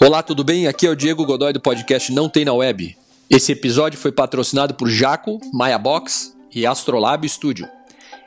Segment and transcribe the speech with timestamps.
[0.00, 0.68] Olá, tudo bem?
[0.68, 2.96] Aqui é o Diego Godoy do podcast Não Tem na Web.
[3.28, 7.68] Esse episódio foi patrocinado por Jaco, Maya Box e Astrolab Studio.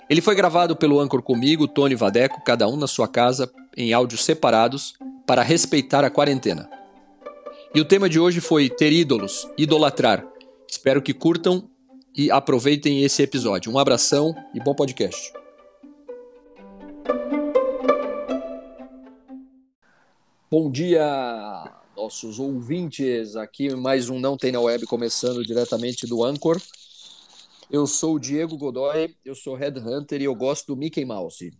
[0.09, 4.25] Ele foi gravado pelo Anchor comigo, Tony Vadeco, cada um na sua casa, em áudios
[4.25, 4.95] separados,
[5.25, 6.69] para respeitar a quarentena.
[7.73, 10.25] E o tema de hoje foi ter ídolos, idolatrar.
[10.69, 11.69] Espero que curtam
[12.13, 13.71] e aproveitem esse episódio.
[13.71, 15.31] Um abração e bom podcast.
[20.53, 21.01] Bom dia,
[21.95, 23.37] nossos ouvintes.
[23.37, 26.61] Aqui mais um Não Tem na Web, começando diretamente do Anchor.
[27.69, 31.53] Eu sou o Diego Godoy, eu sou Headhunter e eu gosto do Mickey Mouse.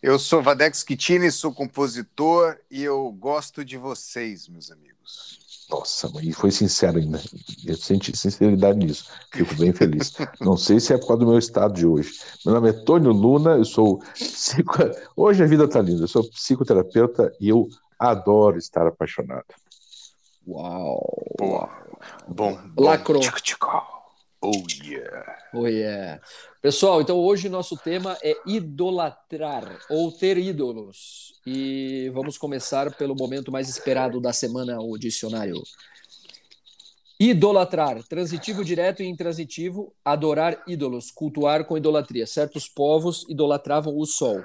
[0.00, 5.40] Eu sou Vadex Kitini, sou compositor e eu gosto de vocês, meus amigos.
[5.68, 7.20] Nossa, e foi sincero ainda.
[7.66, 9.10] Eu senti sinceridade nisso.
[9.32, 10.14] Fico bem feliz.
[10.40, 12.12] Não sei se é por causa do meu estado de hoje.
[12.46, 14.76] Meu nome é Tônio Luna, eu sou psico...
[15.16, 16.04] Hoje a vida está linda.
[16.04, 19.46] Eu sou psicoterapeuta e eu adoro estar apaixonado.
[20.46, 21.02] Uau!
[21.38, 21.68] Boa.
[22.26, 22.84] Bom, bom.
[22.84, 23.20] Lacro.
[24.40, 24.52] Oh
[24.84, 25.36] yeah.
[25.52, 26.20] Oh yeah.
[26.62, 31.34] Pessoal, então hoje nosso tema é idolatrar ou ter ídolos.
[31.44, 35.60] E vamos começar pelo momento mais esperado da semana, o dicionário.
[37.18, 42.26] Idolatrar, transitivo direto e intransitivo, adorar ídolos, cultuar com idolatria.
[42.26, 44.40] Certos povos idolatravam o sol.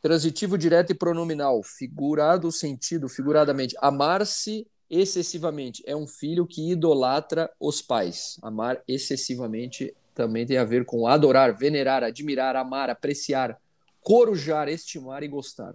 [0.00, 5.82] Transitivo direto e pronominal, figurado sentido, figuradamente, amar-se excessivamente.
[5.86, 8.38] É um filho que idolatra os pais.
[8.42, 13.60] Amar excessivamente também tem a ver com adorar, venerar, admirar, amar, apreciar,
[14.00, 15.74] corujar, estimar e gostar.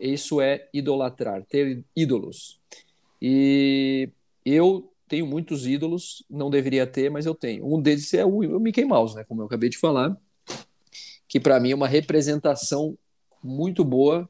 [0.00, 2.60] Isso é idolatrar, ter ídolos.
[3.20, 4.08] E
[4.44, 7.66] eu tenho muitos ídolos, não deveria ter, mas eu tenho.
[7.66, 10.16] Um deles é o Mickey Mouse, né, como eu acabei de falar,
[11.26, 12.96] que para mim é uma representação
[13.42, 14.28] muito boa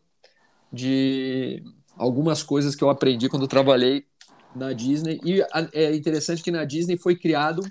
[0.72, 1.62] de
[1.96, 4.06] algumas coisas que eu aprendi quando trabalhei
[4.54, 5.20] na Disney.
[5.24, 7.62] E é interessante que na Disney foi criado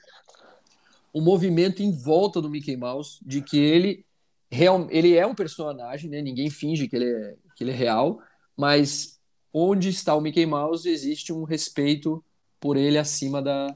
[1.13, 4.05] um movimento em volta do Mickey Mouse de que ele,
[4.51, 6.21] real, ele é um personagem, né?
[6.21, 8.21] ninguém finge que ele, é, que ele é real,
[8.55, 9.19] mas
[9.53, 12.23] onde está o Mickey Mouse existe um respeito
[12.59, 13.75] por ele acima da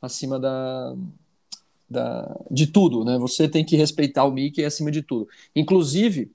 [0.00, 0.94] acima da,
[1.88, 3.18] da de tudo, né?
[3.18, 5.28] Você tem que respeitar o Mickey acima de tudo.
[5.54, 6.32] Inclusive,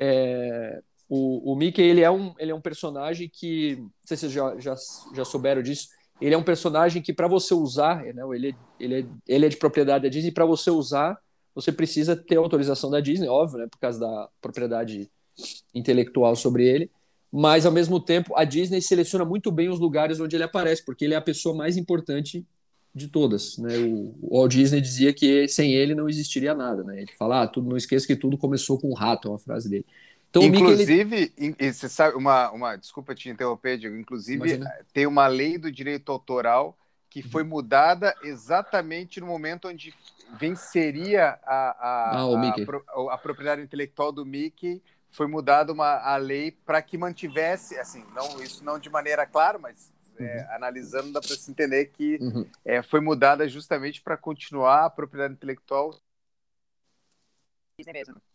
[0.00, 4.20] é, o, o Mickey ele é, um, ele é um personagem que, não sei se
[4.22, 4.74] vocês já, já,
[5.14, 5.88] já souberam disso,
[6.20, 10.04] ele é um personagem que para você usar, né, ele, ele, ele é de propriedade
[10.04, 11.18] da Disney, para você usar,
[11.54, 15.10] você precisa ter autorização da Disney, óbvio, né, por causa da propriedade
[15.74, 16.90] intelectual sobre ele,
[17.32, 21.04] mas ao mesmo tempo a Disney seleciona muito bem os lugares onde ele aparece, porque
[21.04, 22.44] ele é a pessoa mais importante
[22.94, 23.78] de todas, né?
[23.78, 27.02] O, o Walt Disney dizia que sem ele não existiria nada, né?
[27.02, 29.68] Ele fala, ah, tudo, não esqueça que tudo começou com um rato, é uma frase
[29.68, 29.86] dele.
[30.28, 31.72] Então, inclusive, Mickey, ele...
[31.72, 34.70] você sabe, uma, uma desculpa te interromper, Diego, inclusive Imagina.
[34.92, 36.76] tem uma lei do direito autoral
[37.08, 39.92] que foi mudada exatamente no momento onde
[40.38, 46.16] venceria a, a, ah, a, a, a propriedade intelectual do Mickey, foi mudada uma, a
[46.16, 50.54] lei para que mantivesse, assim, não, isso não de maneira clara, mas é, uhum.
[50.54, 52.46] analisando dá para se entender que uhum.
[52.64, 55.94] é, foi mudada justamente para continuar a propriedade intelectual.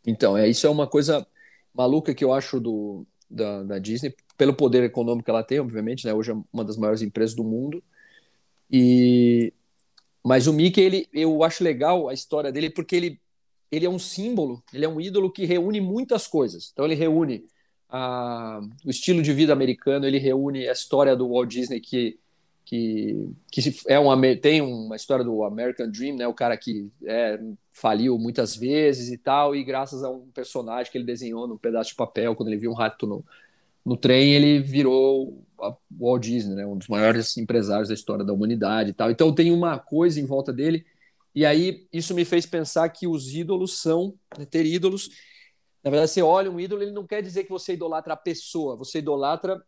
[0.05, 1.25] Então, é, isso é uma coisa
[1.73, 6.05] maluca que eu acho do, da, da, Disney, pelo poder econômico que ela tem, obviamente,
[6.05, 6.13] né?
[6.13, 7.83] Hoje é uma das maiores empresas do mundo.
[8.71, 9.53] E
[10.25, 13.21] mas o Mickey, ele, eu acho legal a história dele porque ele,
[13.71, 16.71] ele é um símbolo, ele é um ídolo que reúne muitas coisas.
[16.73, 17.45] Então ele reúne
[17.95, 22.19] a, o estilo de vida americano, ele reúne a história do Walt Disney que
[22.65, 26.27] que, que é uma, tem uma história do American Dream, né?
[26.27, 27.39] O cara que é,
[27.71, 31.91] faliu muitas vezes e tal, e graças a um personagem que ele desenhou num pedaço
[31.91, 33.23] de papel, quando ele viu um rato no,
[33.85, 36.65] no trem, ele virou o Walt Disney, né?
[36.65, 39.11] Um dos maiores empresários da história da humanidade e tal.
[39.11, 40.83] Então tem uma coisa em volta dele,
[41.35, 45.11] e aí isso me fez pensar que os ídolos são, né, ter ídolos.
[45.85, 48.75] Na verdade, você olha um ídolo, ele não quer dizer que você idolatra a pessoa,
[48.75, 49.63] você idolatra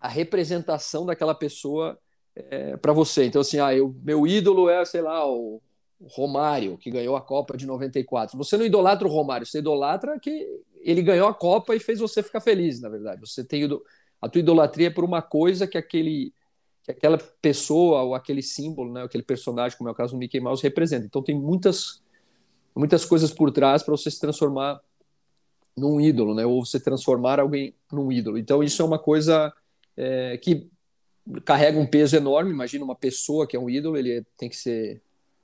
[0.00, 1.98] a representação daquela pessoa
[2.34, 3.26] é, para você.
[3.26, 5.60] Então, assim, ah, eu, meu ídolo é, sei lá, o
[6.00, 8.38] Romário, que ganhou a Copa de 94.
[8.38, 10.48] Você não idolatra o Romário, você idolatra que
[10.80, 13.20] ele ganhou a Copa e fez você ficar feliz, na verdade.
[13.20, 13.68] Você tem
[14.18, 16.32] a tua idolatria é por uma coisa que aquele
[16.82, 20.40] que aquela pessoa ou aquele símbolo, né, aquele personagem, como é o caso do Mickey
[20.40, 21.04] Mouse, representa.
[21.04, 22.02] Então tem muitas
[22.74, 24.80] muitas coisas por trás para você se transformar
[25.76, 28.38] num ídolo, né, ou você transformar alguém num ídolo.
[28.38, 29.52] Então isso é uma coisa
[29.96, 30.68] é, que
[31.44, 32.50] carrega um peso enorme.
[32.50, 35.00] Imagina uma pessoa que é um ídolo, ele tem que ser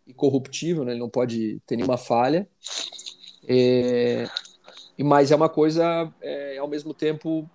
[0.07, 0.93] incorruptível, né?
[0.93, 2.49] ele não pode ter nenhuma falha.
[3.49, 4.29] É,
[4.99, 7.49] mas é uma coisa, é, ao mesmo tempo,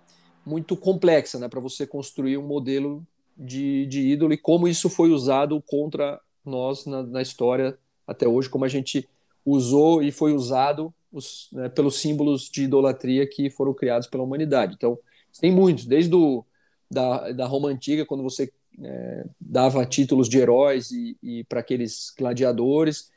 [0.44, 5.10] muito complexa, né, para você construir um modelo de, de ídolo e como isso foi
[5.10, 9.08] usado contra nós na, na história até hoje, como a gente
[9.44, 14.74] usou e foi usado os, né, pelos símbolos de idolatria que foram criados pela humanidade.
[14.74, 14.98] Então,
[15.40, 16.44] tem muitos, desde o,
[16.90, 22.12] da, da Roma Antiga, quando você é, dava títulos de heróis e, e para aqueles
[22.18, 23.10] gladiadores,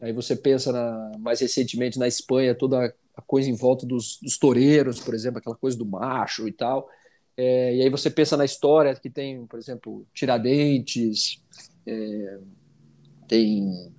[0.00, 4.38] aí você pensa na, mais recentemente na Espanha, toda a coisa em volta dos, dos
[4.38, 6.88] toureiros, por exemplo, aquela coisa do macho e tal.
[7.36, 11.40] É, e aí você pensa na história que tem, por exemplo, Tiradentes,
[11.86, 12.38] é,
[13.28, 13.92] tem,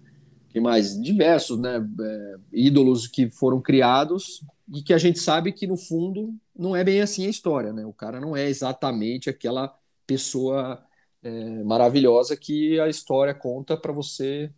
[0.59, 5.77] mais diversos né, é, ídolos que foram criados e que a gente sabe que no
[5.77, 7.85] fundo não é bem assim a história, né?
[7.85, 9.73] O cara não é exatamente aquela
[10.05, 10.83] pessoa
[11.23, 14.51] é, maravilhosa que a história conta para você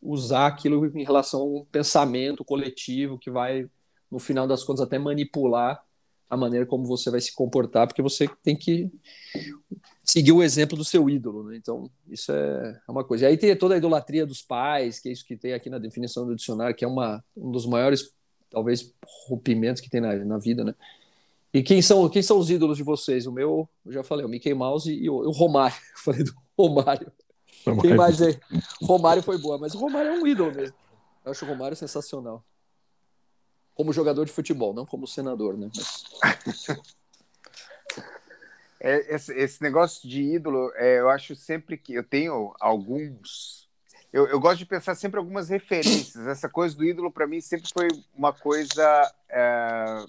[0.00, 3.68] usar aquilo em relação a um pensamento coletivo que vai
[4.10, 5.82] no final das contas, até manipular
[6.28, 8.90] a maneira como você vai se comportar, porque você tem que
[10.04, 11.56] seguir o exemplo do seu ídolo, né?
[11.56, 13.24] Então, isso é uma coisa.
[13.24, 15.78] E aí tem toda a idolatria dos pais, que é isso que tem aqui na
[15.78, 18.12] definição do dicionário, que é uma, um dos maiores,
[18.50, 18.92] talvez,
[19.28, 20.74] rompimentos que tem na, na vida, né?
[21.52, 23.26] E quem são, quem são os ídolos de vocês?
[23.26, 25.76] O meu, eu já falei, o Mickey Mouse e o, o Romário.
[25.96, 27.12] Eu falei do Romário.
[27.64, 27.82] Romário.
[27.82, 28.38] Quem mais é?
[28.82, 30.76] Romário foi boa, mas o Romário é um ídolo mesmo.
[31.24, 32.44] Eu acho o Romário sensacional
[33.78, 35.70] como jogador de futebol, não como senador, né?
[35.72, 36.04] Mas...
[38.80, 43.68] é, esse, esse, negócio de ídolo, é, eu acho sempre que eu tenho alguns.
[44.12, 46.26] Eu, eu, gosto de pensar sempre algumas referências.
[46.26, 47.86] Essa coisa do ídolo, para mim, sempre foi
[48.16, 49.14] uma coisa.
[49.28, 50.04] É,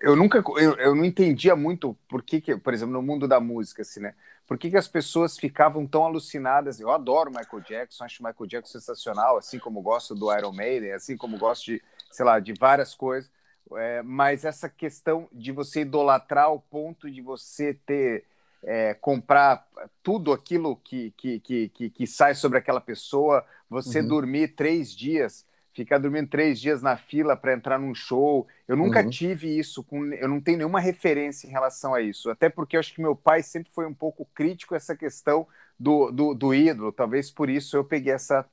[0.00, 0.42] eu nunca.
[0.58, 4.00] Eu, eu não entendia muito por que, que, por exemplo, no mundo da música, assim,
[4.00, 4.14] né?
[4.46, 6.78] Por que, que as pessoas ficavam tão alucinadas?
[6.78, 10.92] Eu adoro Michael Jackson, acho o Michael Jackson sensacional, assim como gosto do Iron Maiden,
[10.92, 11.82] assim como gosto de,
[12.12, 13.30] sei lá, de várias coisas.
[13.74, 18.24] É, mas essa questão de você idolatrar ao ponto de você ter
[18.64, 19.66] é, comprar
[20.02, 24.08] tudo aquilo que, que, que, que, que sai sobre aquela pessoa, você uhum.
[24.08, 25.45] dormir três dias
[25.76, 28.46] ficar dormindo três dias na fila para entrar num show.
[28.66, 29.10] Eu nunca uhum.
[29.10, 32.30] tive isso, com, eu não tenho nenhuma referência em relação a isso.
[32.30, 35.46] Até porque eu acho que meu pai sempre foi um pouco crítico a essa questão
[35.78, 36.90] do, do, do ídolo.
[36.90, 38.46] Talvez por isso eu peguei essa,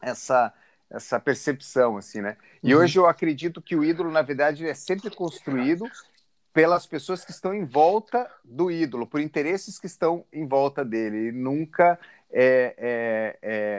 [0.00, 0.54] essa,
[0.88, 2.36] essa percepção, assim, né?
[2.62, 2.80] E uhum.
[2.80, 5.84] hoje eu acredito que o ídolo, na verdade, é sempre construído
[6.52, 11.28] pelas pessoas que estão em volta do ídolo, por interesses que estão em volta dele.
[11.28, 11.98] E nunca
[12.30, 13.78] é, é, é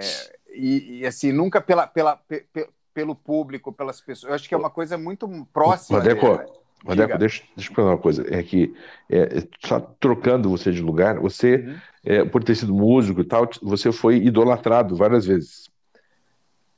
[0.53, 2.45] e, e, assim, nunca pela, pela, pe,
[2.94, 4.29] pelo público, pelas pessoas.
[4.29, 6.00] Eu acho que é uma coisa muito próxima.
[6.00, 6.45] Vadeco, dele, né?
[6.83, 8.25] Vadeco deixa, deixa eu falar uma coisa.
[8.33, 8.73] É que,
[9.09, 11.75] é, só trocando você de lugar, você, uhum.
[12.05, 15.71] é, por ter sido músico e tal, você foi idolatrado várias vezes.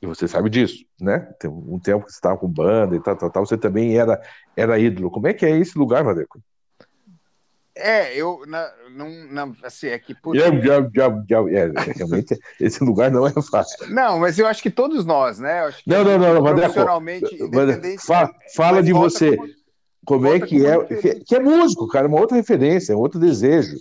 [0.00, 1.20] E você sabe disso, né?
[1.38, 4.20] Tem um tempo que você estava com banda e tal, tal, tal, você também era,
[4.56, 5.10] era ídolo.
[5.10, 6.40] Como é que é esse lugar, Vadeco?
[7.78, 10.34] É, eu na, não, na, assim, é que por...
[11.48, 13.88] é, realmente esse lugar não é fácil.
[13.90, 15.70] Não, mas eu acho que todos nós, né?
[15.86, 18.02] não, não, não, não, profissionalmente, independente.
[18.04, 19.36] Fala, fala de você.
[19.36, 19.54] Como,
[20.06, 20.84] como é que é?
[20.84, 23.76] Que, que, é músico, cara, uma outra referência, um outro desejo.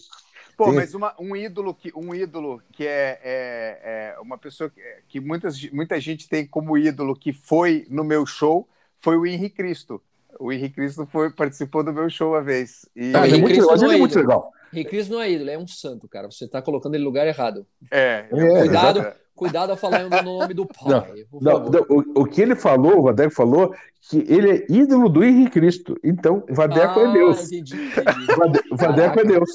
[0.58, 0.76] Pô, Tem...
[0.76, 5.20] mas uma, um ídolo que um ídolo que é, é, é uma pessoa que, que
[5.22, 8.68] muitas, muita gente tem como ídolo que foi no meu show
[9.00, 10.02] foi o Henrique Cristo.
[10.40, 12.88] O Henrique Cristo foi, participou do meu show uma vez.
[12.96, 13.14] E...
[13.16, 14.52] Ah, é muito, legal, é muito legal.
[14.74, 16.30] Henrique Cristo não é ídolo, é um santo, cara.
[16.30, 17.66] Você está colocando ele no lugar errado.
[17.90, 18.26] É.
[18.30, 21.26] é cuidado, cuidado a falar o nome do pai.
[21.32, 23.74] Não, não, não, o, o, que ele falou, o Vadeco falou,
[24.10, 25.98] que ele é ídolo do Henrique Cristo.
[26.04, 27.52] Então, Vadeco é ah, é Deus.
[27.52, 28.28] Entendi, entendi.
[28.72, 29.50] Vadeco é Deus.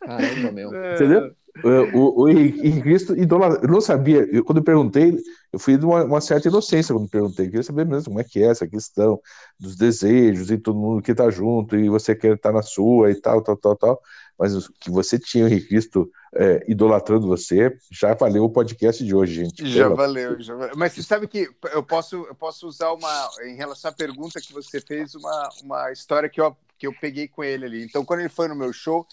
[0.00, 0.94] Caramba, meu.
[0.94, 1.34] Entendeu?
[1.64, 3.60] É, o, o Henrique Cristo idolatra.
[3.62, 5.16] Eu não sabia, eu, quando eu perguntei,
[5.52, 7.46] eu fui de uma, uma, certa inocência quando perguntei.
[7.46, 9.20] Eu queria saber mesmo como é que é essa questão
[9.58, 13.10] dos desejos e todo mundo que está junto e você quer estar tá na sua
[13.10, 14.02] e tal, tal, tal, tal.
[14.38, 19.14] Mas que você tinha o Henrique Cristo é, idolatrando você, já valeu o podcast de
[19.14, 19.66] hoje, gente.
[19.66, 20.76] Já valeu, já valeu.
[20.76, 24.52] Mas você sabe que eu posso, eu posso usar uma, em relação à pergunta que
[24.52, 27.84] você fez, uma, uma história que eu, que eu peguei com ele ali.
[27.84, 29.06] Então, quando ele foi no meu show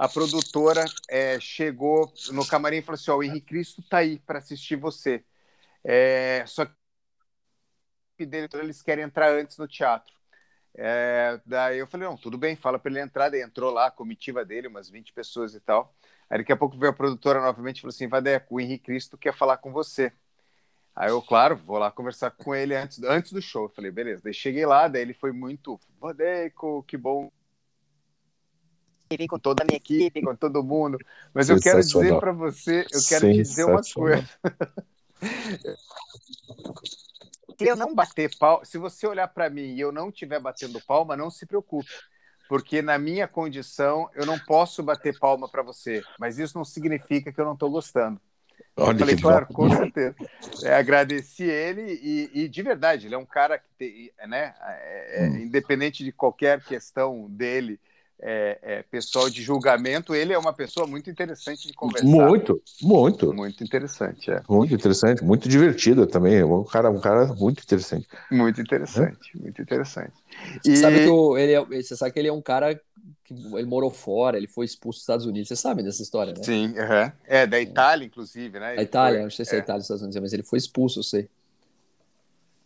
[0.00, 4.18] a produtora é, chegou no camarim e falou assim: Ó, o Henrique Cristo tá aí
[4.18, 5.22] para assistir você.
[5.84, 6.74] É, só que
[8.54, 10.10] eles querem entrar antes no teatro.
[10.74, 13.28] É, daí eu falei: Não, tudo bem, fala para ele entrar.
[13.28, 15.94] Daí entrou lá a comitiva dele, umas 20 pessoas e tal.
[16.30, 19.18] Aí daqui a pouco veio a produtora novamente e falou assim: Vadeco, o Henrique Cristo
[19.18, 20.10] quer falar com você.
[20.96, 23.64] Aí eu, claro, vou lá conversar com ele antes, antes do show.
[23.64, 24.22] Eu falei, beleza.
[24.24, 27.30] Daí cheguei lá, daí ele foi muito, Vadeco, que bom
[29.16, 30.98] vim com toda a minha equipe, com todo mundo.
[31.34, 34.28] Mas eu quero dizer para você, eu quero te dizer uma coisa.
[37.58, 40.80] se eu não bater palma, se você olhar para mim e eu não estiver batendo
[40.86, 41.90] palma, não se preocupe.
[42.48, 47.32] porque na minha condição eu não posso bater palma para você, mas isso não significa
[47.32, 48.20] que eu não estou gostando.
[48.76, 49.54] Olha eu falei, claro, bom.
[49.54, 50.16] com certeza.
[50.62, 55.24] É, agradeci ele e, e, de verdade, ele é um cara que tem, né, é,
[55.24, 55.36] é, hum.
[55.36, 57.78] independente de qualquer questão dele,
[58.22, 62.06] é, é, pessoal de julgamento, ele é uma pessoa muito interessante de conversar.
[62.06, 63.32] Muito, muito.
[63.32, 64.42] Muito interessante, é.
[64.48, 66.36] Muito interessante, muito divertida também.
[66.36, 68.06] É um cara, um cara muito interessante.
[68.30, 69.38] Muito interessante, é?
[69.38, 70.12] muito interessante.
[70.64, 70.70] E...
[70.70, 72.74] Você, sabe que o, ele é, você sabe que ele é um cara
[73.24, 75.48] que ele morou fora, ele foi expulso dos Estados Unidos.
[75.48, 76.42] Você sabe dessa história, né?
[76.42, 76.74] Sim,
[77.26, 78.74] é da Itália, inclusive, né?
[78.76, 79.22] a Itália, foi...
[79.24, 81.28] não sei se é, é Itália, Estados Unidos, mas ele foi expulso, eu sei.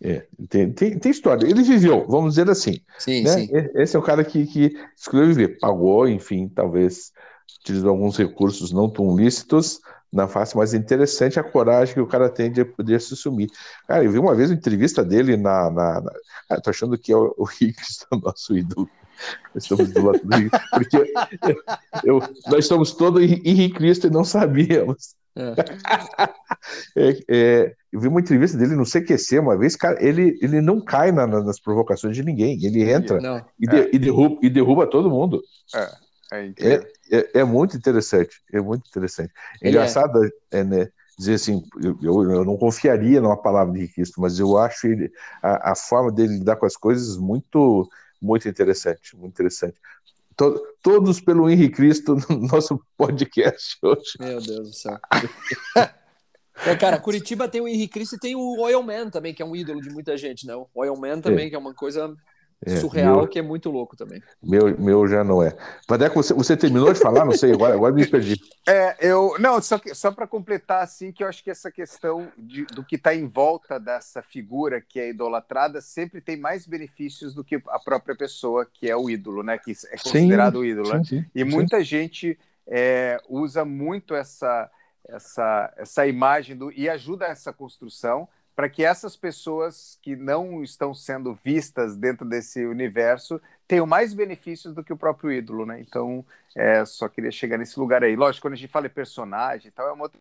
[0.04, 1.46] É, tem, tem, tem, história.
[1.46, 2.78] Ele viveu, vamos dizer assim.
[2.98, 3.30] Sim, né?
[3.30, 3.48] sim.
[3.74, 7.10] Esse é o cara que, que escolheu viver, pagou, enfim, talvez
[7.60, 9.80] utilizou alguns recursos não tão lícitos
[10.12, 13.48] na face, mas interessante a coragem que o cara tem de poder se sumir.
[13.88, 15.70] Cara, eu vi uma vez uma entrevista dele na.
[15.70, 16.12] na, na...
[16.50, 17.80] Ah, tô achando que é o, o Rick
[18.12, 18.88] é o nosso ídolo.
[19.54, 21.12] Estamos do lado do porque
[22.04, 25.14] eu, nós estamos todos em Cristo e não sabíamos.
[25.36, 25.54] É.
[26.96, 30.80] é, é, eu vi uma entrevista dele no CQC uma vez, cara, ele, ele não
[30.80, 35.08] cai na, nas provocações de ninguém, ele entra e, de, e, derruba, e derruba todo
[35.08, 35.40] mundo.
[35.72, 36.74] É, é,
[37.12, 39.32] é, é, muito interessante, é muito interessante.
[39.62, 40.20] É engraçado
[40.50, 44.88] é, né, dizer assim, eu, eu não confiaria numa palavra de Cristo, mas eu acho
[44.88, 45.08] ele,
[45.40, 47.88] a, a forma dele lidar com as coisas muito,
[48.20, 49.78] muito interessante, muito interessante
[50.36, 54.14] to, todos pelo Henrique Cristo no nosso podcast hoje.
[54.18, 54.98] Meu Deus do céu.
[56.66, 59.46] É, cara, Curitiba tem o Henrique Cristo e tem o Oil Man também, que é
[59.46, 60.54] um ídolo de muita gente, né?
[60.54, 61.50] O Oil Man também, é.
[61.50, 62.14] que é uma coisa
[62.66, 64.22] é, surreal, meu, que é muito louco também.
[64.42, 65.54] Meu, meu já não é.
[65.86, 67.24] Vadeco, você, você terminou de falar?
[67.24, 68.40] Não sei, agora, agora me perdi.
[68.66, 69.36] É, eu.
[69.38, 72.96] Não, só, só para completar, assim, que eu acho que essa questão de, do que
[72.96, 77.78] está em volta dessa figura que é idolatrada sempre tem mais benefícios do que a
[77.78, 79.58] própria pessoa que é o ídolo, né?
[79.58, 80.86] Que é considerado sim, o ídolo.
[80.86, 81.04] Sim, né?
[81.04, 84.70] sim, e muita gente é, usa muito essa,
[85.08, 90.94] essa, essa imagem do, e ajuda essa construção para que essas pessoas que não estão
[90.94, 95.80] sendo vistas dentro desse universo tenham mais benefícios do que o próprio ídolo, né?
[95.80, 98.14] Então, é, só queria chegar nesse lugar aí.
[98.14, 100.20] Lógico, quando a gente fala em personagem e tal, é uma outra...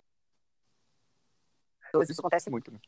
[2.10, 2.80] Isso acontece muito, né?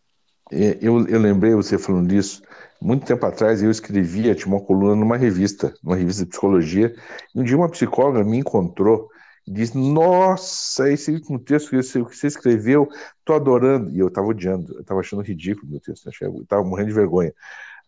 [0.52, 2.42] É, eu, eu lembrei você falando disso.
[2.82, 6.96] Muito tempo atrás eu escrevia, tinha uma coluna numa revista, numa revista de psicologia,
[7.34, 9.10] e um dia uma psicóloga me encontrou
[9.48, 12.88] diz: Nossa, esse texto que você escreveu,
[13.24, 13.92] tô adorando.
[13.92, 17.34] E eu tava odiando, eu tava achando ridículo meu texto, eu tava morrendo de vergonha.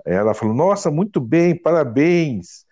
[0.05, 2.65] Aí ela falou: Nossa, muito bem, parabéns.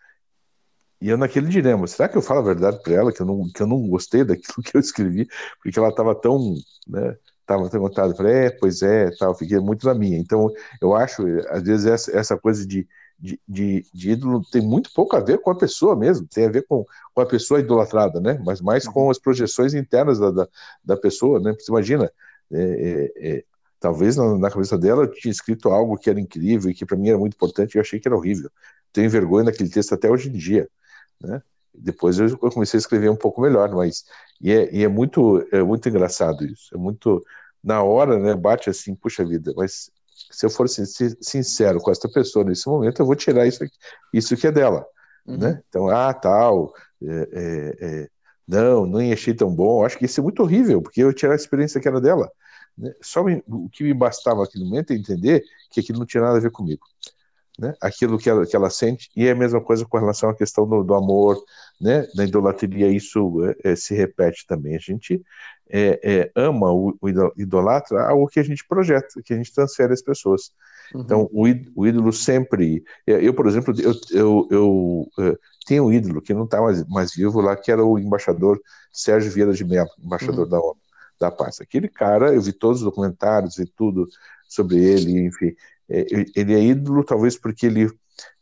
[1.02, 3.52] E eu naquele dilema, será que eu falo a verdade para ela, que eu, não,
[3.54, 5.28] que eu não gostei daquilo que eu escrevi,
[5.62, 6.56] porque ela estava tão,
[6.88, 7.16] né,
[7.46, 10.18] tava tão contada, falei, é, pois é, tal, fiquei muito na minha.
[10.18, 10.50] Então,
[10.82, 15.16] eu acho, às vezes, essa, essa coisa de, de, de, de, ídolo tem muito pouco
[15.16, 18.40] a ver com a pessoa mesmo, tem a ver com, com a pessoa idolatrada, né?
[18.46, 19.10] Mas mais com uhum.
[19.10, 20.48] as projeções internas da, da,
[20.84, 21.54] da pessoa, né?
[21.54, 22.12] Você imagina,
[22.52, 23.44] é, é, é,
[23.80, 27.10] talvez na, na, cabeça dela tinha escrito algo que era incrível e que para mim
[27.10, 28.50] era muito importante e eu achei que era horrível.
[28.92, 30.70] Tenho vergonha daquele texto até hoje em dia,
[31.22, 31.42] né?
[31.74, 34.06] Depois eu comecei a escrever um pouco melhor, mas
[34.42, 37.24] e é, e é muito é muito engraçado isso, é muito
[37.64, 38.36] na hora, né?
[38.36, 39.90] Bate assim, puxa vida, mas
[40.36, 43.74] se eu for sincero com essa pessoa nesse momento, eu vou tirar isso, aqui,
[44.14, 44.86] isso que é dela.
[45.26, 45.38] Uhum.
[45.38, 45.62] Né?
[45.70, 48.10] Então, ah, tal, é, é, é,
[48.46, 49.86] não, não achei tão bom.
[49.86, 52.30] Acho que isso é muito horrível, porque eu tirar a experiência que era dela.
[52.78, 52.94] Né?
[53.02, 56.38] Só me, o que me bastava naquele momento é entender que aquilo não tinha nada
[56.38, 56.86] a ver comigo.
[57.58, 57.74] Né?
[57.82, 60.68] Aquilo que ela, que ela sente, e é a mesma coisa com relação à questão
[60.68, 61.42] do, do amor,
[61.80, 62.06] né?
[62.14, 64.76] da idolatria, isso é, é, se repete também.
[64.76, 65.24] A gente
[65.70, 69.94] é, é, ama o, o idolatra algo que a gente projeta, que a gente transfere
[69.94, 70.52] às pessoas.
[70.94, 71.02] Uhum.
[71.02, 71.46] Então, o,
[71.76, 72.84] o, ídolo sempre.
[73.06, 76.86] Eu, por exemplo, eu, eu, eu, eu é, tenho um ídolo que não está mais,
[76.88, 80.50] mais, vivo lá, que era o embaixador Sérgio Vieira de Mello, embaixador uhum.
[80.50, 80.78] da ONU,
[81.20, 81.60] da paz.
[81.60, 84.08] Aquele cara, eu vi todos os documentários e tudo
[84.48, 85.56] sobre ele, enfim.
[85.90, 86.06] É,
[86.36, 87.90] ele é ídolo, talvez porque ele,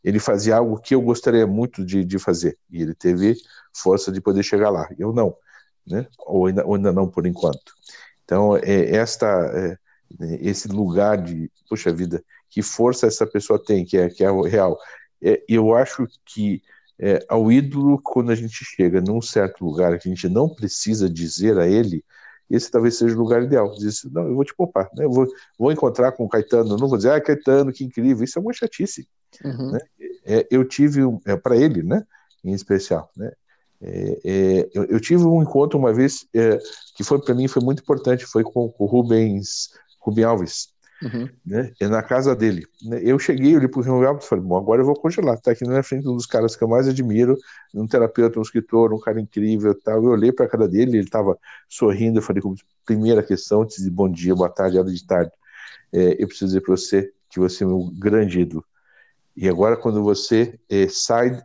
[0.02, 3.34] ele fazia algo que eu gostaria muito de, de fazer, e ele teve
[3.74, 4.86] força de poder chegar lá.
[4.98, 5.34] Eu não
[5.86, 6.06] né?
[6.18, 7.74] ou, ainda, ou ainda não por enquanto.
[8.24, 9.78] Então, é, esta, é,
[10.40, 14.42] esse lugar de, puxa vida, que força essa pessoa tem, que é, que é o
[14.42, 14.78] real.
[15.22, 16.62] É, eu acho que
[16.98, 21.10] é, ao ídolo, quando a gente chega num certo lugar que a gente não precisa
[21.10, 22.04] dizer a ele,
[22.48, 23.74] esse talvez seja o lugar ideal.
[23.74, 25.04] Diz, não, eu vou te poupar, né?
[25.04, 25.26] eu vou,
[25.58, 28.52] vou encontrar com o Caetano, não vou dizer, ah, Caetano, que incrível, isso é uma
[28.52, 29.08] chatice.
[29.44, 29.72] Uhum.
[29.72, 29.80] Né?
[30.24, 32.04] É, eu tive, é, para ele, né,
[32.44, 33.32] em especial, né,
[33.86, 36.58] é, é, eu, eu, tive um encontro uma vez é,
[36.96, 40.72] que foi para mim foi muito importante, foi com, o Rubens Rubem Alves.
[41.02, 41.28] Uhum.
[41.44, 41.70] Né?
[41.78, 42.66] É na casa dele.
[42.82, 43.00] Né?
[43.02, 45.38] Eu cheguei, olhei pro Remo Alves e falei, bom, agora eu vou congelar.
[45.38, 47.36] Tá aqui na frente um dos caras que eu mais admiro,
[47.74, 50.02] um terapeuta, um escritor, um cara incrível tal.
[50.02, 51.36] Eu olhei para a cara dele, ele estava
[51.68, 52.42] sorrindo, eu falei,
[52.86, 55.30] primeira questão, de bom dia, boa tarde, hora de tarde,
[55.92, 58.64] é, eu preciso dizer para você que você é meu grande ídolo.
[59.36, 61.42] E agora, quando você é, sai,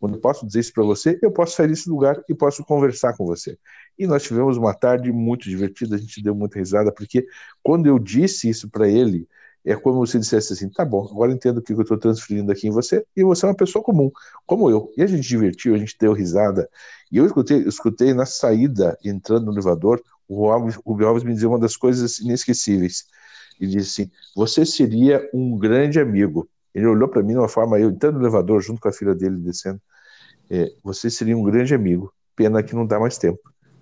[0.00, 3.14] quando eu posso dizer isso para você, eu posso sair desse lugar e posso conversar
[3.16, 3.58] com você.
[3.98, 7.26] E nós tivemos uma tarde muito divertida, a gente deu muita risada, porque
[7.62, 9.28] quando eu disse isso para ele,
[9.62, 12.66] é como se dissesse assim: tá bom, agora entendo o que eu estou transferindo aqui
[12.68, 14.10] em você, e você é uma pessoa comum,
[14.46, 14.90] como eu.
[14.96, 16.68] E a gente divertiu, a gente deu risada.
[17.12, 20.48] E eu escutei, escutei na saída, entrando no elevador, o
[20.86, 23.04] Rubio Alves me dizer uma das coisas inesquecíveis.
[23.60, 26.48] Ele disse assim: você seria um grande amigo.
[26.74, 29.14] Ele olhou para mim de uma forma, eu entrando no elevador junto com a filha
[29.14, 29.80] dele descendo.
[30.50, 32.12] É, você seria um grande amigo.
[32.34, 33.38] Pena que não dá mais tempo.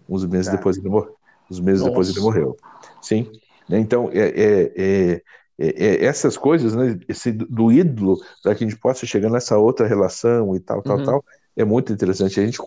[0.08, 0.56] Uns meses tá.
[0.56, 1.14] depois ele morreu.
[1.50, 1.90] Uns meses Nossa.
[1.90, 2.56] depois ele morreu.
[3.00, 3.30] Sim.
[3.68, 5.22] Né, então, é, é, é,
[5.58, 9.86] é, essas coisas, né, esse, do ídolo, para que a gente possa chegar nessa outra
[9.86, 11.04] relação e tal, tal, uhum.
[11.04, 11.24] tal,
[11.56, 12.40] é muito interessante.
[12.40, 12.58] A gente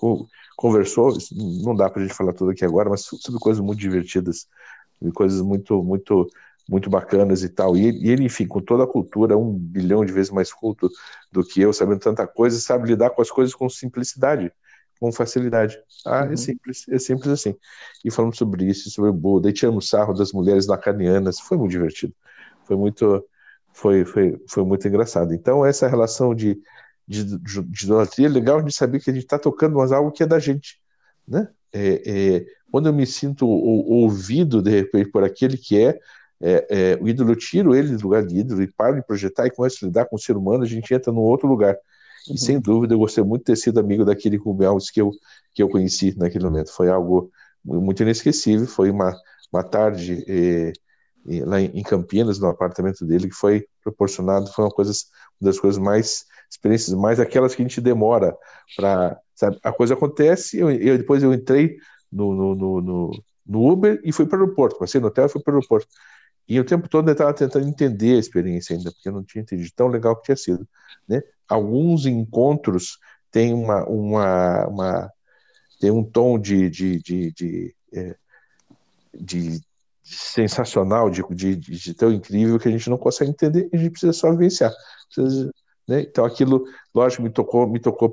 [0.55, 1.17] conversou,
[1.63, 4.48] não dá para a gente falar tudo aqui agora, mas sobre coisas muito divertidas,
[5.13, 6.27] coisas muito, muito
[6.68, 7.75] muito bacanas e tal.
[7.75, 10.89] E, e ele, enfim, com toda a cultura, um bilhão de vezes mais culto
[11.32, 14.51] do que eu, sabendo tanta coisa, sabe lidar com as coisas com simplicidade,
[15.00, 15.77] com facilidade.
[16.06, 16.34] Ah, é uhum.
[16.34, 17.56] é simples, é simples assim.
[18.06, 21.72] E falamos sobre isso, sobre o Buda, e tiramos sarro das mulheres lacanianas, foi muito
[21.72, 22.13] divertido.
[22.65, 23.25] Foi muito,
[23.74, 25.34] foi, foi, foi muito engraçado.
[25.34, 26.58] Então, essa relação de,
[27.08, 30.24] de, de idolatria é legal de saber que a gente está tocando mas algo que
[30.24, 30.80] é da gente,
[31.27, 31.50] né?
[31.74, 35.98] É, é, quando eu me sinto ouvido de repente por aquele que é
[36.42, 39.46] é, é, o ídolo, eu tiro ele do lugar de ídolo e paro de projetar
[39.46, 41.76] e começo a lidar com o ser humano, a gente entra num outro lugar.
[42.28, 42.36] Uhum.
[42.36, 45.12] E sem dúvida eu gostei muito de ter sido amigo daquele Rubem Alves que eu,
[45.54, 46.72] que eu conheci naquele momento.
[46.72, 47.32] Foi algo
[47.64, 48.68] muito inesquecível.
[48.68, 49.16] Foi uma,
[49.52, 50.74] uma tarde eh,
[51.46, 54.52] lá em Campinas, no apartamento dele, que foi proporcionado.
[54.52, 54.92] Foi uma, coisa,
[55.40, 58.36] uma das coisas mais, experiências mais aquelas que a gente demora
[58.75, 59.20] para.
[59.64, 61.77] A coisa acontece, eu, eu, depois eu entrei
[62.12, 63.12] no, no, no, no,
[63.44, 64.77] no Uber e fui para o aeroporto.
[64.77, 65.88] Passei no hotel e fui para o aeroporto.
[66.48, 69.42] E o tempo todo eu estava tentando entender a experiência ainda, porque eu não tinha
[69.42, 70.68] entendido tão legal que tinha sido.
[71.08, 71.22] Né?
[71.48, 72.98] Alguns encontros
[73.32, 75.12] têm uma, uma, uma
[75.80, 78.16] tem um tom de, de, de, de, é,
[79.14, 79.62] de
[80.04, 83.92] sensacional, de, de, de, tão incrível que a gente não consegue entender e a gente
[83.92, 84.74] precisa só vivenciar.
[85.14, 85.51] Precisa,
[85.88, 86.01] né?
[86.01, 88.10] Então aquilo, lógico, me tocou, me tocou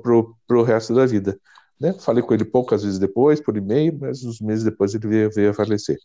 [0.63, 1.39] resto da vida.
[1.79, 1.93] Né?
[1.93, 5.51] Falei com ele poucas vezes depois, por e-mail, mas uns meses depois ele veio, veio
[5.51, 5.97] a falecer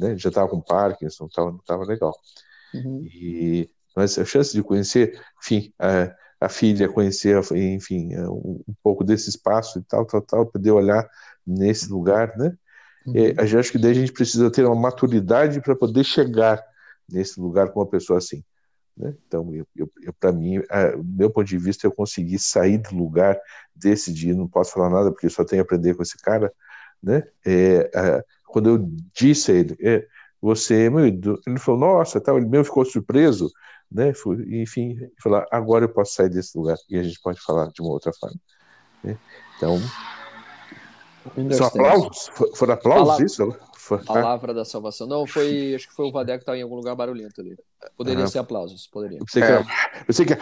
[0.00, 0.16] né?
[0.16, 2.14] Já estava com Parkinson, tava, não estava legal.
[2.74, 3.04] Uhum.
[3.04, 8.74] E mas a chance de conhecer, enfim, a, a filha conhecer, enfim, é, um, um,
[8.82, 11.08] pouco desse espaço e tal, tal, tal, poder olhar
[11.46, 12.56] nesse lugar, né?
[13.06, 13.14] Uhum.
[13.16, 16.62] É, eu acho que daí a gente precisa ter uma maturidade para poder chegar
[17.08, 18.44] nesse lugar com uma pessoa assim.
[18.96, 19.14] Né?
[19.26, 22.94] Então, eu, eu, eu para mim, a, meu ponto de vista, eu consegui sair do
[22.94, 23.38] lugar
[23.74, 24.34] desse dia.
[24.34, 26.52] Não posso falar nada porque só tenho a aprender com esse cara,
[27.02, 27.24] né?
[27.44, 30.06] É, a, quando eu disse a ele, é,
[30.40, 33.50] você é meu ídolo, ele falou, nossa, tal, ele mesmo ficou surpreso,
[33.90, 34.12] né?
[34.62, 37.90] Enfim, falou, agora eu posso sair desse lugar e a gente pode falar de uma
[37.90, 38.38] outra forma.
[39.02, 39.18] Né?
[39.56, 39.78] Então,
[41.52, 42.30] são aplausos?
[42.54, 43.56] Foram aplausos Palavra, isso?
[43.76, 45.06] Foi, palavra da salvação.
[45.06, 47.56] Não, foi, acho que foi o Vadeco que estava em algum lugar barulhento ali.
[47.96, 49.18] Poderia ser aplausos, poderia.
[49.18, 49.64] Eu sei que, é.
[50.06, 50.34] eu sei que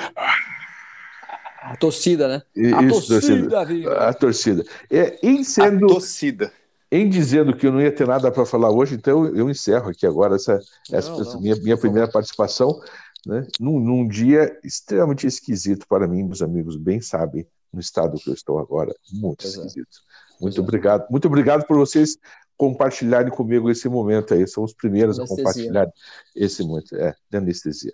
[1.60, 2.42] a torcida, né?
[2.74, 4.08] A Isso, torcida, torcida.
[4.08, 4.64] A torcida.
[4.90, 6.52] É, em sendo, a torcida.
[6.90, 10.06] Em dizendo que eu não ia ter nada para falar hoje, então eu encerro aqui
[10.06, 10.58] agora essa,
[10.90, 12.80] essa, não, não, minha, minha primeira participação,
[13.26, 18.30] né, num, num, dia extremamente esquisito para mim, meus amigos bem sabem, no estado que
[18.30, 19.66] eu estou agora, muito Exato.
[19.66, 19.98] esquisito.
[20.40, 20.62] Muito Exato.
[20.62, 21.06] obrigado.
[21.10, 22.16] Muito obrigado por vocês
[22.56, 24.46] compartilharem comigo esse momento aí.
[24.46, 25.42] São os primeiros anestesia.
[25.42, 25.92] a compartilhar
[26.34, 26.96] esse momento.
[26.96, 27.92] É, de anestesia.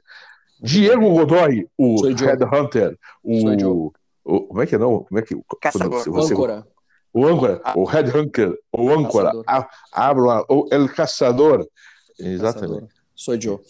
[0.60, 3.92] Diego Godoy, o Headhunter, o,
[4.24, 4.40] o.
[4.46, 5.04] Como é que é não?
[5.04, 5.36] Como é que.
[5.60, 6.02] Caçador.
[6.02, 6.34] Você, você,
[7.14, 9.32] o âncora, o headhunter, o âncora,
[9.92, 11.64] abra o El Caçador.
[12.18, 12.92] Exatamente.
[13.14, 13.60] Sou Joe.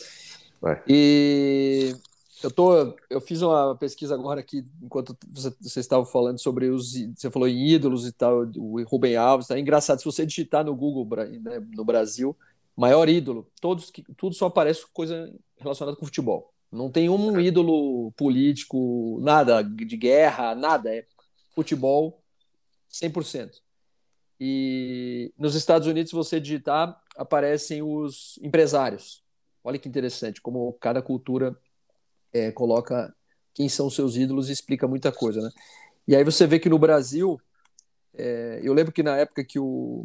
[0.62, 0.82] Vai.
[0.88, 1.94] E
[2.42, 6.94] eu tô, eu fiz uma pesquisa agora aqui enquanto você, você estava falando sobre os,
[7.14, 9.50] você falou em ídolos e tal, o Rubem Alves.
[9.50, 11.06] É engraçado se você digitar no Google
[11.42, 12.34] né, no Brasil,
[12.74, 16.50] maior ídolo, todos tudo só aparece coisa relacionada com futebol.
[16.72, 20.92] Não tem um ídolo político, nada de guerra, nada.
[20.92, 21.04] É
[21.54, 22.23] futebol
[23.02, 23.60] 100%.
[24.40, 29.22] E nos Estados Unidos, se você digitar, aparecem os empresários.
[29.62, 31.56] Olha que interessante, como cada cultura
[32.32, 33.14] é, coloca
[33.54, 35.50] quem são seus ídolos e explica muita coisa, né?
[36.06, 37.40] E aí você vê que no Brasil,
[38.12, 40.04] é, eu lembro que na época que o,